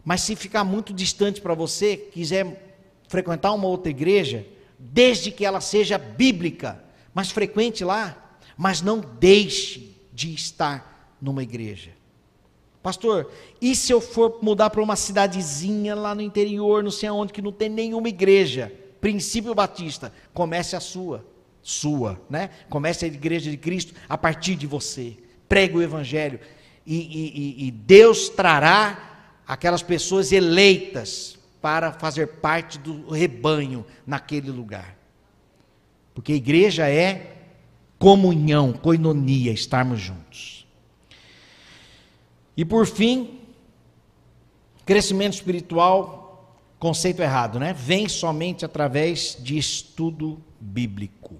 [0.04, 2.76] Mas se ficar muito distante para você, quiser
[3.08, 4.46] frequentar uma outra igreja,
[4.78, 6.82] desde que ela seja bíblica,
[7.14, 11.90] mas frequente lá, mas não deixe de estar numa igreja.
[12.82, 17.32] Pastor, e se eu for mudar para uma cidadezinha lá no interior, não sei aonde,
[17.32, 18.72] que não tem nenhuma igreja?
[19.00, 21.24] Princípio Batista, comece a sua,
[21.62, 22.50] sua, né?
[22.68, 25.16] Comece a igreja de Cristo a partir de você.
[25.48, 26.40] Pregue o Evangelho
[26.86, 34.96] e, e, e Deus trará aquelas pessoas eleitas para fazer parte do rebanho naquele lugar.
[36.14, 37.36] Porque a igreja é
[37.98, 40.66] comunhão, coinonia, estarmos juntos.
[42.56, 43.40] E por fim,
[44.84, 47.72] crescimento espiritual, conceito errado, né?
[47.72, 51.36] Vem somente através de estudo bíblico.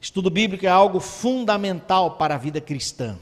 [0.00, 3.16] Estudo bíblico é algo fundamental para a vida cristã.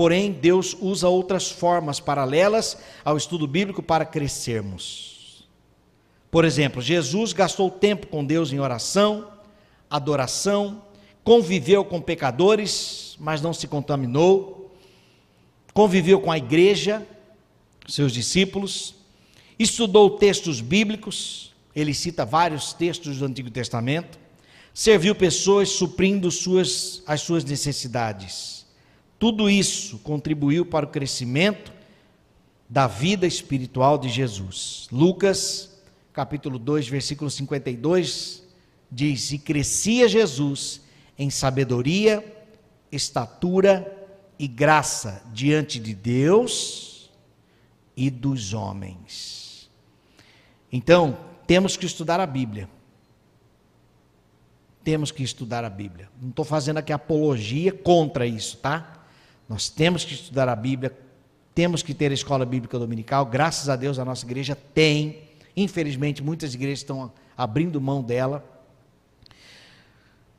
[0.00, 5.46] Porém, Deus usa outras formas paralelas ao estudo bíblico para crescermos.
[6.30, 9.28] Por exemplo, Jesus gastou tempo com Deus em oração,
[9.90, 10.80] adoração,
[11.22, 14.72] conviveu com pecadores, mas não se contaminou
[15.74, 17.06] conviveu com a igreja,
[17.86, 18.94] seus discípulos,
[19.58, 24.18] estudou textos bíblicos, ele cita vários textos do Antigo Testamento,
[24.72, 28.59] serviu pessoas suprindo suas, as suas necessidades.
[29.20, 31.70] Tudo isso contribuiu para o crescimento
[32.66, 34.88] da vida espiritual de Jesus.
[34.90, 35.78] Lucas,
[36.10, 38.42] capítulo 2, versículo 52,
[38.90, 40.80] diz: E crescia Jesus
[41.18, 42.24] em sabedoria,
[42.90, 44.08] estatura
[44.38, 47.10] e graça diante de Deus
[47.94, 49.70] e dos homens.
[50.72, 52.70] Então, temos que estudar a Bíblia.
[54.82, 56.08] Temos que estudar a Bíblia.
[56.18, 58.96] Não estou fazendo aqui apologia contra isso, tá?
[59.50, 60.96] Nós temos que estudar a Bíblia,
[61.52, 63.26] temos que ter a escola bíblica dominical.
[63.26, 65.22] Graças a Deus a nossa igreja tem.
[65.56, 68.44] Infelizmente, muitas igrejas estão abrindo mão dela.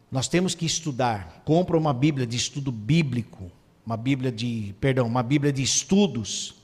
[0.09, 1.41] Nós temos que estudar.
[1.43, 3.51] Compra uma Bíblia de estudo bíblico,
[3.85, 6.55] uma Bíblia de, perdão, uma Bíblia de estudos.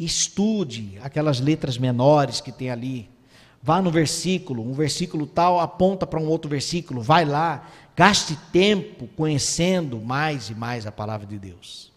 [0.00, 3.06] Estude aquelas letras menores que tem ali.
[3.62, 9.06] Vá no versículo, um versículo tal aponta para um outro versículo, vai lá, gaste tempo
[9.16, 11.92] conhecendo mais e mais a palavra de Deus.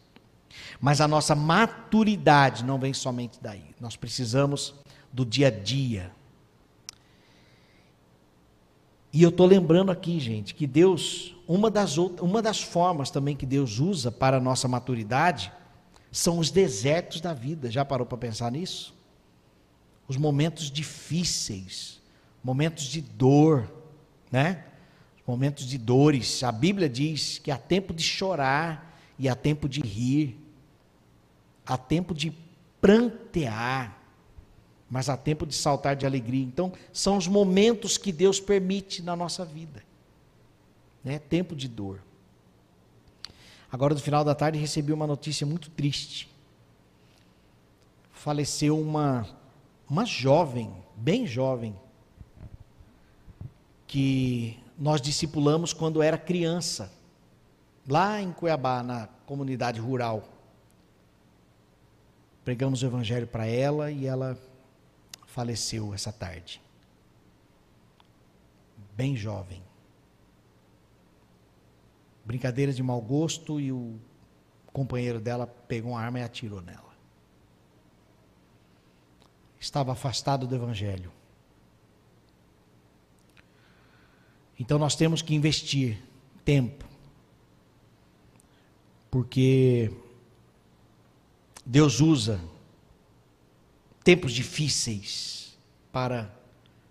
[0.79, 3.65] Mas a nossa maturidade não vem somente daí.
[3.79, 4.75] Nós precisamos
[5.11, 6.11] do dia a dia.
[9.11, 13.35] E eu estou lembrando aqui, gente, que Deus, uma das, outras, uma das formas também
[13.35, 15.51] que Deus usa para a nossa maturidade
[16.11, 17.71] são os desertos da vida.
[17.71, 18.93] Já parou para pensar nisso?
[20.07, 22.01] Os momentos difíceis,
[22.43, 23.71] momentos de dor,
[24.31, 24.65] né?
[25.25, 26.43] Momentos de dores.
[26.43, 30.37] A Bíblia diz que há tempo de chorar e há tempo de rir.
[31.65, 32.31] Há tempo de
[32.79, 33.99] prantear,
[34.87, 36.43] mas há tempo de saltar de alegria.
[36.43, 39.83] Então, são os momentos que Deus permite na nossa vida.
[41.03, 41.17] Né?
[41.17, 41.99] Tempo de dor.
[43.71, 46.29] Agora, no final da tarde, recebi uma notícia muito triste.
[48.11, 49.27] Faleceu uma,
[49.89, 51.75] uma jovem, bem jovem,
[53.87, 56.91] que nós discipulamos quando era criança,
[57.87, 60.27] lá em Cuiabá, na comunidade rural.
[62.43, 64.37] Pregamos o evangelho para ela e ela
[65.27, 66.61] faleceu essa tarde.
[68.95, 69.61] Bem jovem.
[72.23, 73.99] Brincadeiras de mau gosto e o
[74.73, 76.84] companheiro dela pegou uma arma e atirou nela.
[79.65, 81.11] Estava afastado do evangelho.
[84.59, 85.97] Então nós temos que investir
[86.45, 86.85] tempo.
[89.09, 89.91] Porque
[91.65, 92.39] Deus usa
[94.03, 95.57] tempos difíceis
[95.91, 96.31] para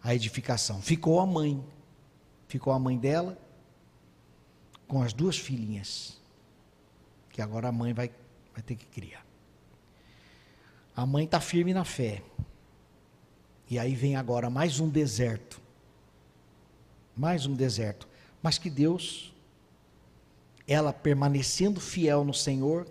[0.03, 0.83] a edificação.
[0.83, 1.65] Ficou a mãe,
[2.49, 3.39] ficou a mãe dela
[4.89, 6.21] com as duas filhinhas,
[7.31, 8.11] que agora a mãe vai,
[8.53, 9.25] vai ter que criar.
[10.97, 12.21] A mãe está firme na fé.
[13.69, 15.61] E aí vem agora mais um deserto.
[17.17, 18.07] Mais um deserto.
[18.43, 19.33] Mas que Deus,
[20.67, 22.87] ela permanecendo fiel no Senhor,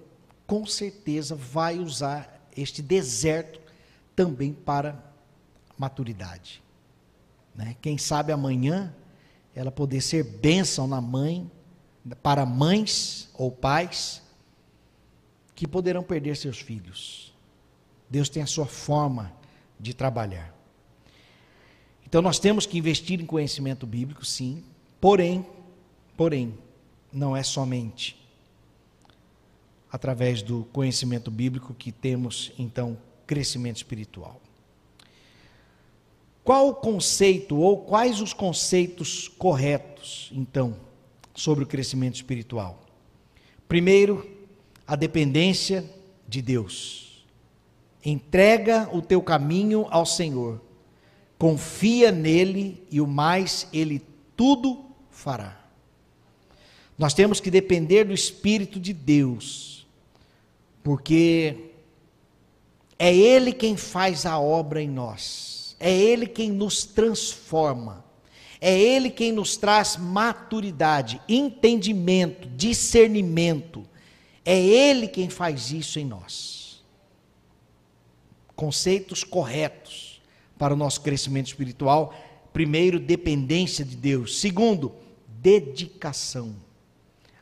[0.48, 3.60] com certeza vai usar este deserto
[4.16, 5.04] também para
[5.78, 6.62] maturidade.
[7.54, 7.76] Né?
[7.82, 8.94] Quem sabe amanhã
[9.56, 11.50] ela poder ser bênção na mãe,
[12.22, 14.22] para mães ou pais
[15.56, 17.34] que poderão perder seus filhos.
[18.10, 19.32] Deus tem a sua forma
[19.80, 20.54] de trabalhar.
[22.14, 24.64] Então nós temos que investir em conhecimento bíblico, sim,
[25.02, 25.44] porém,
[26.16, 26.54] porém,
[27.12, 28.16] não é somente
[29.92, 32.96] através do conhecimento bíblico que temos então
[33.26, 34.40] crescimento espiritual.
[36.44, 40.78] Qual o conceito ou quais os conceitos corretos, então,
[41.34, 42.80] sobre o crescimento espiritual?
[43.68, 44.30] Primeiro,
[44.86, 45.84] a dependência
[46.28, 47.26] de Deus.
[48.06, 50.62] Entrega o teu caminho ao Senhor.
[51.44, 54.02] Confia nele e o mais ele
[54.34, 55.60] tudo fará.
[56.98, 59.86] Nós temos que depender do Espírito de Deus,
[60.82, 61.72] porque
[62.98, 68.06] é Ele quem faz a obra em nós, é Ele quem nos transforma,
[68.62, 73.86] é Ele quem nos traz maturidade, entendimento, discernimento,
[74.46, 76.82] é Ele quem faz isso em nós.
[78.56, 80.13] Conceitos corretos
[80.58, 82.14] para o nosso crescimento espiritual.
[82.52, 84.40] Primeiro, dependência de Deus.
[84.40, 84.94] Segundo,
[85.28, 86.56] dedicação.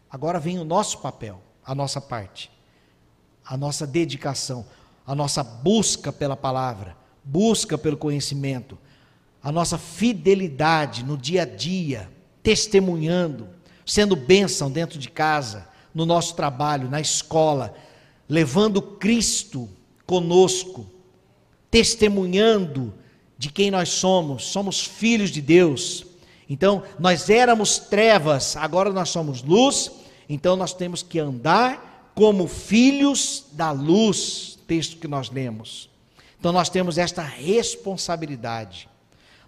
[0.09, 2.51] Agora vem o nosso papel, a nossa parte,
[3.45, 4.65] a nossa dedicação
[5.05, 8.77] a nossa busca pela palavra, busca pelo conhecimento,
[9.43, 12.09] a nossa fidelidade no dia a dia,
[12.43, 13.49] testemunhando,
[13.85, 17.75] sendo bênção dentro de casa, no nosso trabalho, na escola,
[18.29, 19.67] levando Cristo
[20.05, 20.89] conosco,
[21.69, 22.93] testemunhando
[23.41, 26.05] de quem nós somos, somos filhos de Deus.
[26.47, 29.89] Então, nós éramos trevas, agora nós somos luz,
[30.29, 35.89] então nós temos que andar como filhos da luz texto que nós lemos.
[36.39, 38.87] Então nós temos esta responsabilidade.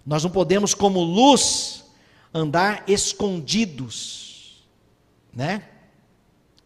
[0.04, 1.86] Nós não podemos, como luz,
[2.34, 4.66] andar escondidos,
[5.32, 5.70] né?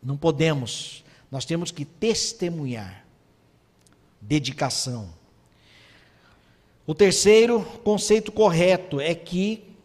[0.02, 1.04] Não podemos.
[1.30, 3.06] Nós temos que testemunhar.
[4.22, 5.17] Dedicação.
[6.88, 9.76] O terceiro conceito correto é que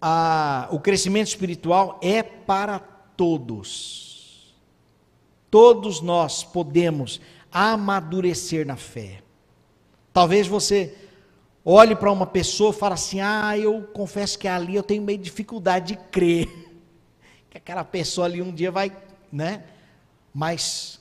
[0.00, 4.54] a, o crescimento espiritual é para todos.
[5.50, 7.20] Todos nós podemos
[7.50, 9.22] amadurecer na fé.
[10.12, 10.96] Talvez você
[11.64, 15.18] olhe para uma pessoa e fale assim: Ah, eu confesso que ali eu tenho meio
[15.18, 16.48] dificuldade de crer.
[17.50, 18.94] Que aquela pessoa ali um dia vai,
[19.32, 19.64] né?
[20.34, 21.00] Mas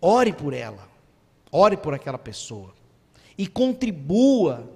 [0.00, 0.88] ore por ela.
[1.50, 2.72] Ore por aquela pessoa.
[3.36, 4.70] E contribua.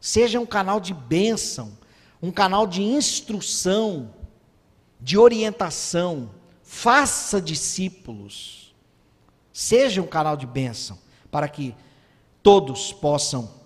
[0.00, 1.76] Seja um canal de bênção,
[2.22, 4.14] um canal de instrução,
[5.00, 6.30] de orientação.
[6.62, 8.74] Faça discípulos.
[9.52, 10.98] Seja um canal de bênção
[11.30, 11.74] para que
[12.42, 13.58] todos possam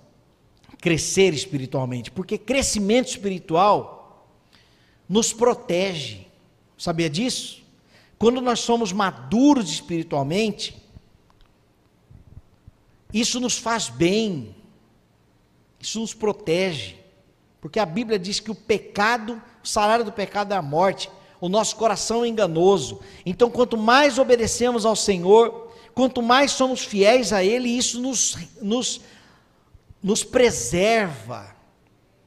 [0.81, 4.27] crescer espiritualmente, porque crescimento espiritual
[5.09, 6.27] nos protege.
[6.77, 7.63] Sabia disso?
[8.19, 10.82] Quando nós somos maduros espiritualmente,
[13.13, 14.55] isso nos faz bem,
[15.79, 16.97] isso nos protege,
[17.61, 21.11] porque a Bíblia diz que o pecado, o salário do pecado é a morte,
[21.41, 23.01] o nosso coração é enganoso.
[23.27, 29.01] Então, quanto mais obedecemos ao Senhor, quanto mais somos fiéis a Ele, isso nos, nos
[30.03, 31.55] nos preserva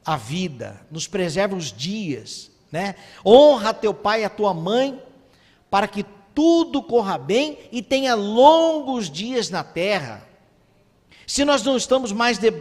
[0.05, 2.95] a vida, nos preserva os dias, né?
[3.25, 5.01] Honra teu pai e a tua mãe,
[5.69, 10.25] para que tudo corra bem e tenha longos dias na terra.
[11.28, 12.53] Se nós não estamos mais de,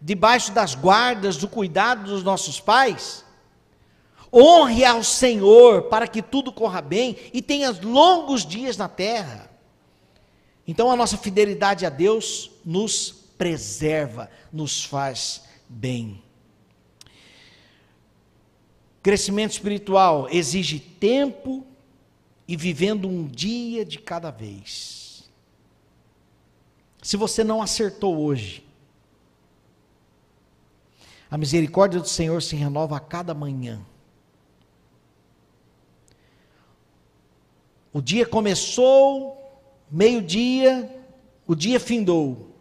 [0.00, 3.24] debaixo das guardas, do cuidado dos nossos pais,
[4.32, 9.50] honre ao Senhor para que tudo corra bem e tenha longos dias na terra.
[10.66, 16.22] Então a nossa fidelidade a Deus nos preserva, nos faz bem.
[19.02, 21.66] Crescimento espiritual exige tempo
[22.46, 25.01] e vivendo um dia de cada vez.
[27.02, 28.64] Se você não acertou hoje,
[31.28, 33.84] a misericórdia do Senhor se renova a cada manhã.
[37.92, 39.36] O dia começou,
[39.90, 41.04] meio-dia,
[41.46, 42.54] o dia findou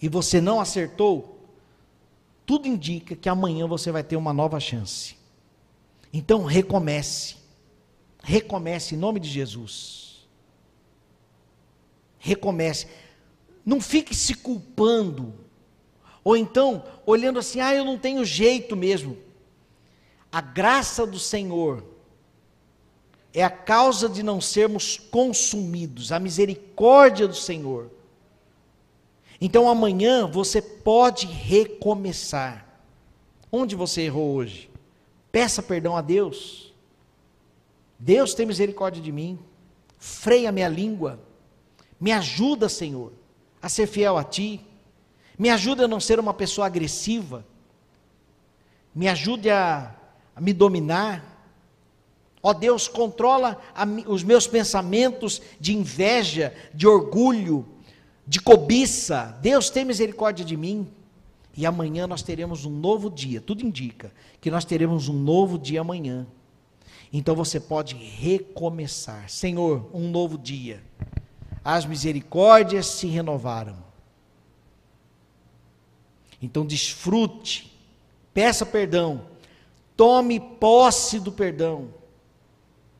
[0.00, 1.40] e você não acertou,
[2.44, 5.16] tudo indica que amanhã você vai ter uma nova chance.
[6.12, 7.36] Então recomece.
[8.22, 10.28] Recomece em nome de Jesus.
[12.18, 12.86] Recomece.
[13.68, 15.34] Não fique se culpando.
[16.24, 19.16] Ou então, olhando assim, ah, eu não tenho jeito mesmo.
[20.32, 21.84] A graça do Senhor
[23.32, 27.90] é a causa de não sermos consumidos, a misericórdia do Senhor
[29.40, 32.66] então amanhã você pode recomeçar.
[33.50, 34.70] Onde você errou hoje?
[35.30, 36.74] Peça perdão a Deus.
[37.98, 39.38] Deus tem misericórdia de mim.
[39.98, 41.20] Freia minha língua.
[42.00, 43.12] Me ajuda, Senhor,
[43.60, 44.60] a ser fiel a Ti.
[45.38, 47.44] Me ajuda a não ser uma pessoa agressiva.
[48.94, 49.94] Me ajude a,
[50.34, 51.24] a me dominar.
[52.42, 57.66] Ó Deus, controla a, os meus pensamentos de inveja, de orgulho,
[58.26, 59.38] de cobiça.
[59.40, 60.88] Deus tem misericórdia de mim.
[61.56, 63.40] E amanhã nós teremos um novo dia.
[63.40, 66.26] Tudo indica que nós teremos um novo dia amanhã.
[67.12, 69.28] Então você pode recomeçar.
[69.28, 70.82] Senhor, um novo dia.
[71.70, 73.76] As misericórdias se renovaram.
[76.40, 77.70] Então desfrute,
[78.32, 79.26] peça perdão,
[79.94, 81.92] tome posse do perdão.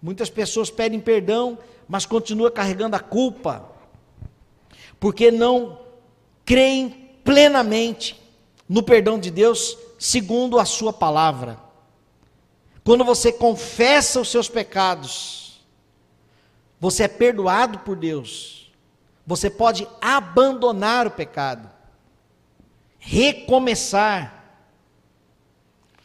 [0.03, 1.57] Muitas pessoas pedem perdão,
[1.89, 3.67] mas continuam carregando a culpa
[5.01, 5.81] porque não
[6.45, 6.91] creem
[7.25, 8.21] plenamente
[8.69, 11.59] no perdão de Deus segundo a sua palavra.
[12.85, 15.48] Quando você confessa os seus pecados,
[16.81, 18.73] você é perdoado por Deus.
[19.27, 21.69] Você pode abandonar o pecado,
[22.99, 24.35] recomeçar.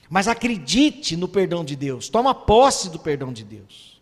[0.09, 4.01] Mas acredite no perdão de Deus, toma posse do perdão de Deus.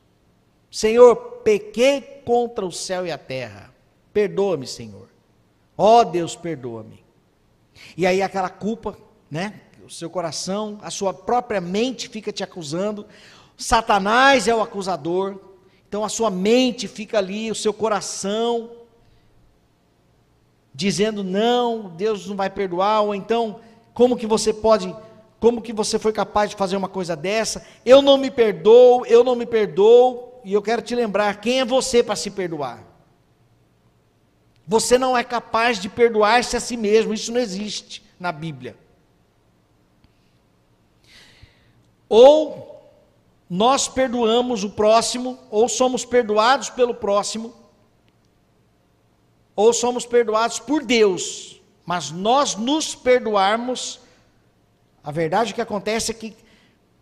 [0.72, 3.74] Senhor, pequei contra o céu e a terra.
[4.14, 5.10] Perdoa-me, Senhor.
[5.78, 7.04] Ó oh, Deus, perdoa-me.
[7.96, 8.98] E aí aquela culpa,
[9.30, 9.62] né?
[9.86, 13.06] O seu coração, a sua própria mente fica te acusando.
[13.58, 15.51] Satanás é o acusador.
[15.92, 18.72] Então a sua mente fica ali, o seu coração
[20.74, 23.60] dizendo não, Deus não vai perdoar, ou então
[23.94, 24.96] como que você pode,
[25.38, 27.68] como que você foi capaz de fazer uma coisa dessa?
[27.86, 31.66] Eu não me perdoo, eu não me perdoo, e eu quero te lembrar, quem é
[31.66, 32.82] você para se perdoar?
[34.66, 38.78] Você não é capaz de perdoar-se a si mesmo, isso não existe na Bíblia.
[42.08, 42.81] Ou
[43.54, 47.54] nós perdoamos o próximo, ou somos perdoados pelo próximo,
[49.54, 54.00] ou somos perdoados por Deus, mas nós nos perdoarmos,
[55.04, 56.34] a verdade que acontece é que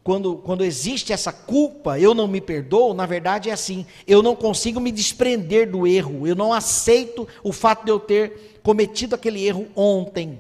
[0.04, 4.36] quando, quando existe essa culpa, eu não me perdoo, na verdade é assim, eu não
[4.36, 9.46] consigo me desprender do erro, eu não aceito o fato de eu ter cometido aquele
[9.46, 10.40] erro ontem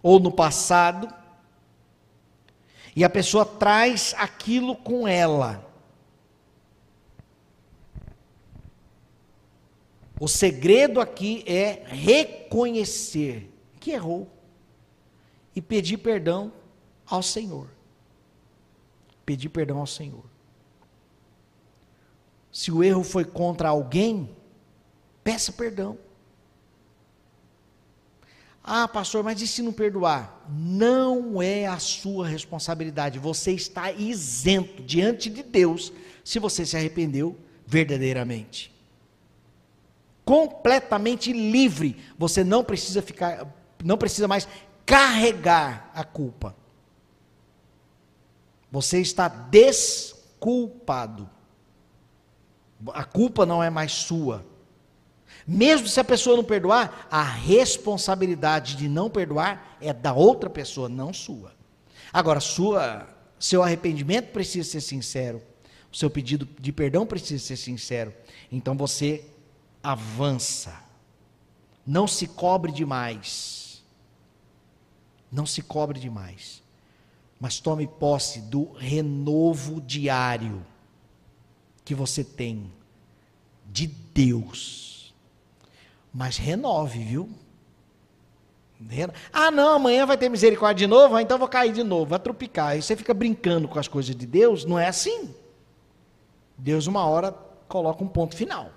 [0.00, 1.12] ou no passado,
[2.96, 5.62] e a pessoa traz aquilo com ela.
[10.18, 14.26] O segredo aqui é reconhecer que errou
[15.54, 16.50] e pedir perdão
[17.04, 17.68] ao Senhor.
[19.26, 20.24] Pedir perdão ao Senhor.
[22.50, 24.34] Se o erro foi contra alguém,
[25.22, 25.98] peça perdão.
[28.68, 30.44] Ah, pastor, mas e se não perdoar?
[30.50, 33.16] Não é a sua responsabilidade.
[33.16, 35.92] Você está isento diante de Deus
[36.24, 38.74] se você se arrependeu verdadeiramente.
[40.24, 41.96] Completamente livre.
[42.18, 43.46] Você não precisa ficar,
[43.84, 44.48] não precisa mais
[44.84, 46.56] carregar a culpa.
[48.72, 51.30] Você está desculpado.
[52.92, 54.44] A culpa não é mais sua.
[55.46, 60.88] Mesmo se a pessoa não perdoar, a responsabilidade de não perdoar é da outra pessoa,
[60.88, 61.54] não sua.
[62.12, 65.40] Agora, sua, seu arrependimento precisa ser sincero.
[65.92, 68.12] O seu pedido de perdão precisa ser sincero.
[68.50, 69.24] Então você
[69.80, 70.74] avança.
[71.86, 73.84] Não se cobre demais.
[75.30, 76.60] Não se cobre demais.
[77.38, 80.66] Mas tome posse do renovo diário
[81.84, 82.72] que você tem
[83.70, 84.85] de Deus
[86.16, 87.28] mas renove, viu?
[89.30, 92.18] Ah, não, amanhã vai ter misericórdia de novo, ah, então vou cair de novo, vai
[92.18, 92.68] tropicar.
[92.68, 95.34] Aí você fica brincando com as coisas de Deus, não é assim.
[96.56, 97.32] Deus, uma hora,
[97.68, 98.70] coloca um ponto final.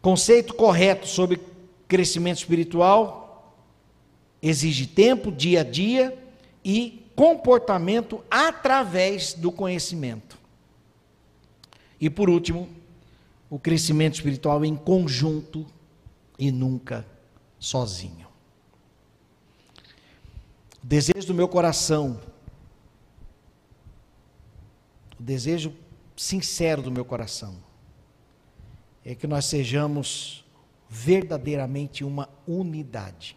[0.00, 1.38] Conceito correto sobre
[1.86, 3.54] crescimento espiritual
[4.40, 6.16] exige tempo, dia a dia
[6.64, 10.38] e comportamento através do conhecimento.
[12.00, 12.68] E por último,
[13.54, 15.64] o crescimento espiritual em conjunto
[16.36, 17.06] e nunca
[17.56, 18.26] sozinho.
[20.82, 22.20] O desejo do meu coração,
[25.20, 25.72] o desejo
[26.16, 27.56] sincero do meu coração,
[29.04, 30.44] é que nós sejamos
[30.90, 33.36] verdadeiramente uma unidade.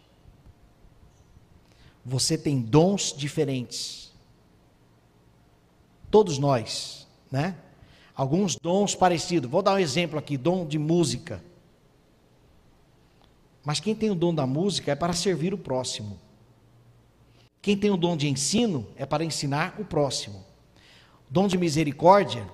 [2.04, 4.12] Você tem dons diferentes.
[6.10, 7.56] Todos nós, né?
[8.18, 9.48] Alguns dons parecidos.
[9.48, 11.40] Vou dar um exemplo aqui: dom de música.
[13.64, 16.18] Mas quem tem o dom da música é para servir o próximo.
[17.62, 20.44] Quem tem o dom de ensino é para ensinar o próximo.
[21.30, 22.46] Dom de misericórdia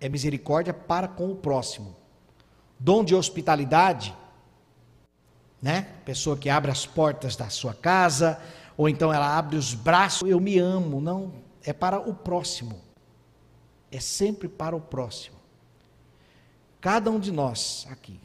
[0.00, 1.94] é misericórdia para com o próximo.
[2.78, 4.16] Dom de hospitalidade,
[5.60, 5.88] né?
[6.04, 8.40] Pessoa que abre as portas da sua casa,
[8.76, 11.32] ou então ela abre os braços, eu me amo, não,
[11.64, 12.91] é para o próximo
[13.92, 15.36] é sempre para o próximo.
[16.80, 18.18] Cada um de nós aqui,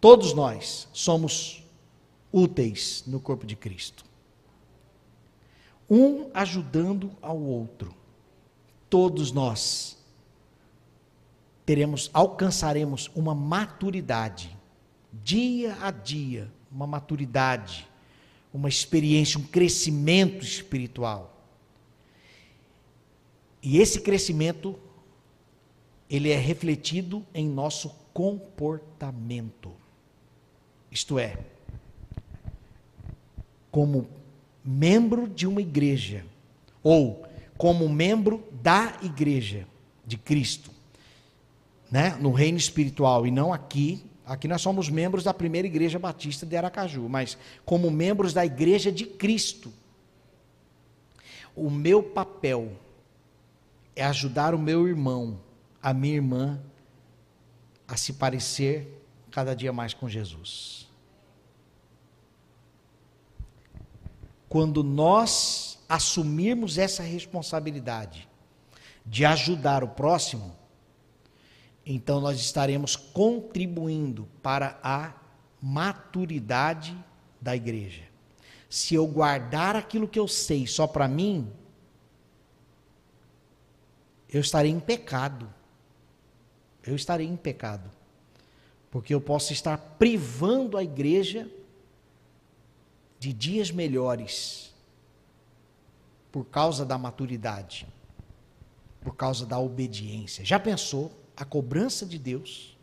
[0.00, 1.64] todos nós, somos
[2.30, 4.04] úteis no corpo de Cristo.
[5.88, 7.94] Um ajudando ao outro.
[8.90, 9.96] Todos nós
[11.64, 14.56] teremos, alcançaremos uma maturidade,
[15.12, 17.88] dia a dia, uma maturidade,
[18.52, 21.35] uma experiência, um crescimento espiritual.
[23.62, 24.78] E esse crescimento
[26.08, 29.72] ele é refletido em nosso comportamento.
[30.90, 31.36] Isto é,
[33.70, 34.08] como
[34.64, 36.24] membro de uma igreja
[36.82, 37.26] ou
[37.58, 39.66] como membro da igreja
[40.06, 40.70] de Cristo,
[41.90, 44.04] né, no reino espiritual e não aqui.
[44.24, 48.90] Aqui nós somos membros da primeira igreja batista de Aracaju, mas como membros da igreja
[48.90, 49.72] de Cristo.
[51.54, 52.72] O meu papel
[53.96, 55.40] é ajudar o meu irmão,
[55.82, 56.62] a minha irmã,
[57.88, 60.86] a se parecer cada dia mais com Jesus.
[64.48, 68.28] Quando nós assumirmos essa responsabilidade
[69.04, 70.54] de ajudar o próximo,
[71.84, 75.14] então nós estaremos contribuindo para a
[75.62, 76.96] maturidade
[77.40, 78.02] da igreja.
[78.68, 81.50] Se eu guardar aquilo que eu sei só para mim,
[84.36, 85.52] eu estarei em pecado.
[86.84, 87.90] Eu estarei em pecado.
[88.90, 91.50] Porque eu posso estar privando a igreja
[93.18, 94.74] de dias melhores
[96.30, 97.86] por causa da maturidade,
[99.00, 100.44] por causa da obediência.
[100.44, 102.76] Já pensou a cobrança de Deus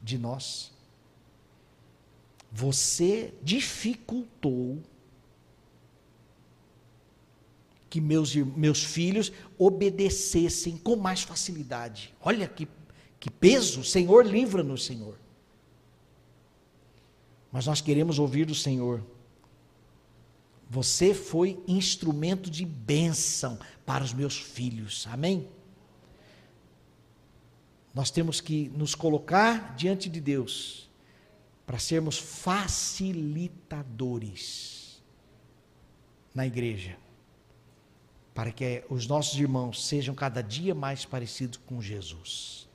[0.00, 0.70] de nós?
[2.52, 4.80] Você dificultou
[7.92, 12.14] que meus, meus filhos obedecessem com mais facilidade.
[12.22, 12.66] Olha que,
[13.20, 15.18] que peso, Senhor, livra-nos, Senhor.
[17.52, 19.04] Mas nós queremos ouvir do Senhor.
[20.70, 25.06] Você foi instrumento de bênção para os meus filhos.
[25.10, 25.46] Amém?
[27.92, 30.88] Nós temos que nos colocar diante de Deus
[31.66, 35.02] para sermos facilitadores
[36.34, 36.96] na igreja,
[38.34, 42.68] para que os nossos irmãos sejam cada dia mais parecidos com Jesus.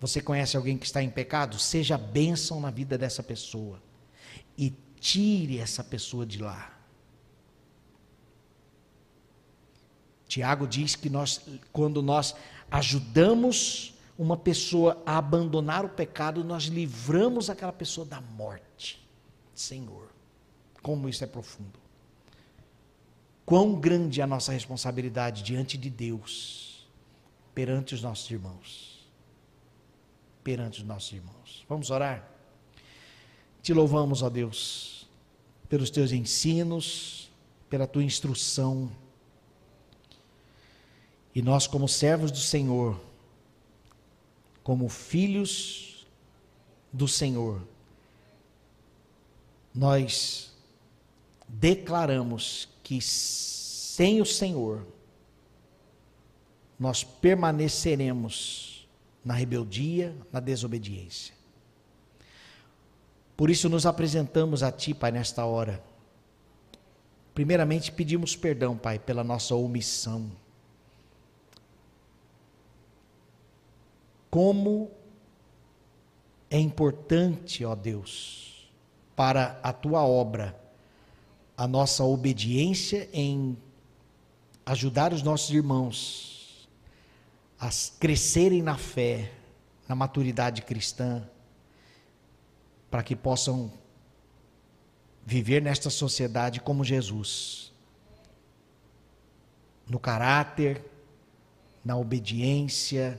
[0.00, 1.58] Você conhece alguém que está em pecado?
[1.58, 3.82] Seja bênção na vida dessa pessoa
[4.56, 6.78] e tire essa pessoa de lá.
[10.26, 11.40] Tiago diz que nós,
[11.72, 12.34] quando nós
[12.70, 19.04] ajudamos uma pessoa a abandonar o pecado, nós livramos aquela pessoa da morte.
[19.54, 20.08] Senhor,
[20.82, 21.83] como isso é profundo.
[23.44, 26.86] Quão grande é a nossa responsabilidade diante de Deus,
[27.54, 29.06] perante os nossos irmãos.
[30.42, 31.64] Perante os nossos irmãos.
[31.68, 32.28] Vamos orar?
[33.62, 35.08] Te louvamos, ó Deus,
[35.68, 37.30] pelos teus ensinos,
[37.70, 38.90] pela tua instrução.
[41.34, 43.00] E nós, como servos do Senhor,
[44.62, 46.06] como filhos
[46.92, 47.60] do Senhor,
[49.74, 50.54] nós
[51.48, 54.86] declaramos que sem o Senhor,
[56.78, 58.88] nós permaneceremos
[59.24, 61.34] na rebeldia, na desobediência.
[63.36, 65.82] Por isso nos apresentamos a Ti, Pai, nesta hora.
[67.34, 70.30] Primeiramente pedimos perdão, Pai, pela nossa omissão
[74.34, 74.90] como
[76.50, 78.68] é importante, ó Deus,
[79.14, 80.60] para a tua obra,
[81.56, 83.56] a nossa obediência em
[84.66, 86.68] ajudar os nossos irmãos
[87.58, 89.32] a crescerem na fé,
[89.88, 91.26] na maturidade cristã,
[92.90, 93.72] para que possam
[95.24, 97.72] viver nesta sociedade como Jesus,
[99.88, 100.84] no caráter,
[101.84, 103.18] na obediência,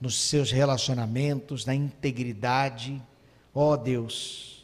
[0.00, 3.00] nos seus relacionamentos, na integridade.
[3.54, 4.59] Ó oh, Deus,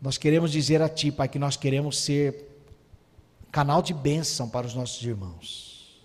[0.00, 2.46] nós queremos dizer a Ti, Pai, que nós queremos ser
[3.50, 6.00] canal de bênção para os nossos irmãos.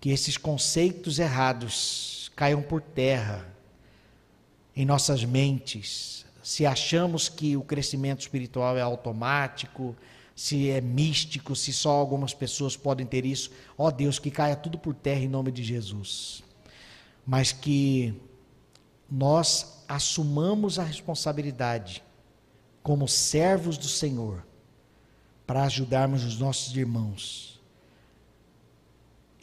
[0.00, 3.46] Que esses conceitos errados caiam por terra
[4.76, 6.26] em nossas mentes.
[6.42, 9.96] Se achamos que o crescimento espiritual é automático,
[10.36, 14.78] se é místico, se só algumas pessoas podem ter isso, ó Deus, que caia tudo
[14.78, 16.42] por terra em nome de Jesus
[17.28, 18.18] mas que
[19.10, 22.02] nós assumamos a responsabilidade
[22.88, 24.42] como servos do Senhor
[25.46, 27.60] para ajudarmos os nossos irmãos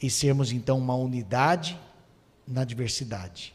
[0.02, 1.78] e sermos então uma unidade
[2.44, 3.54] na diversidade.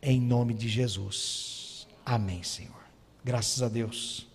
[0.00, 1.86] Em nome de Jesus.
[2.02, 2.82] Amém, Senhor.
[3.22, 4.26] Graças a Deus.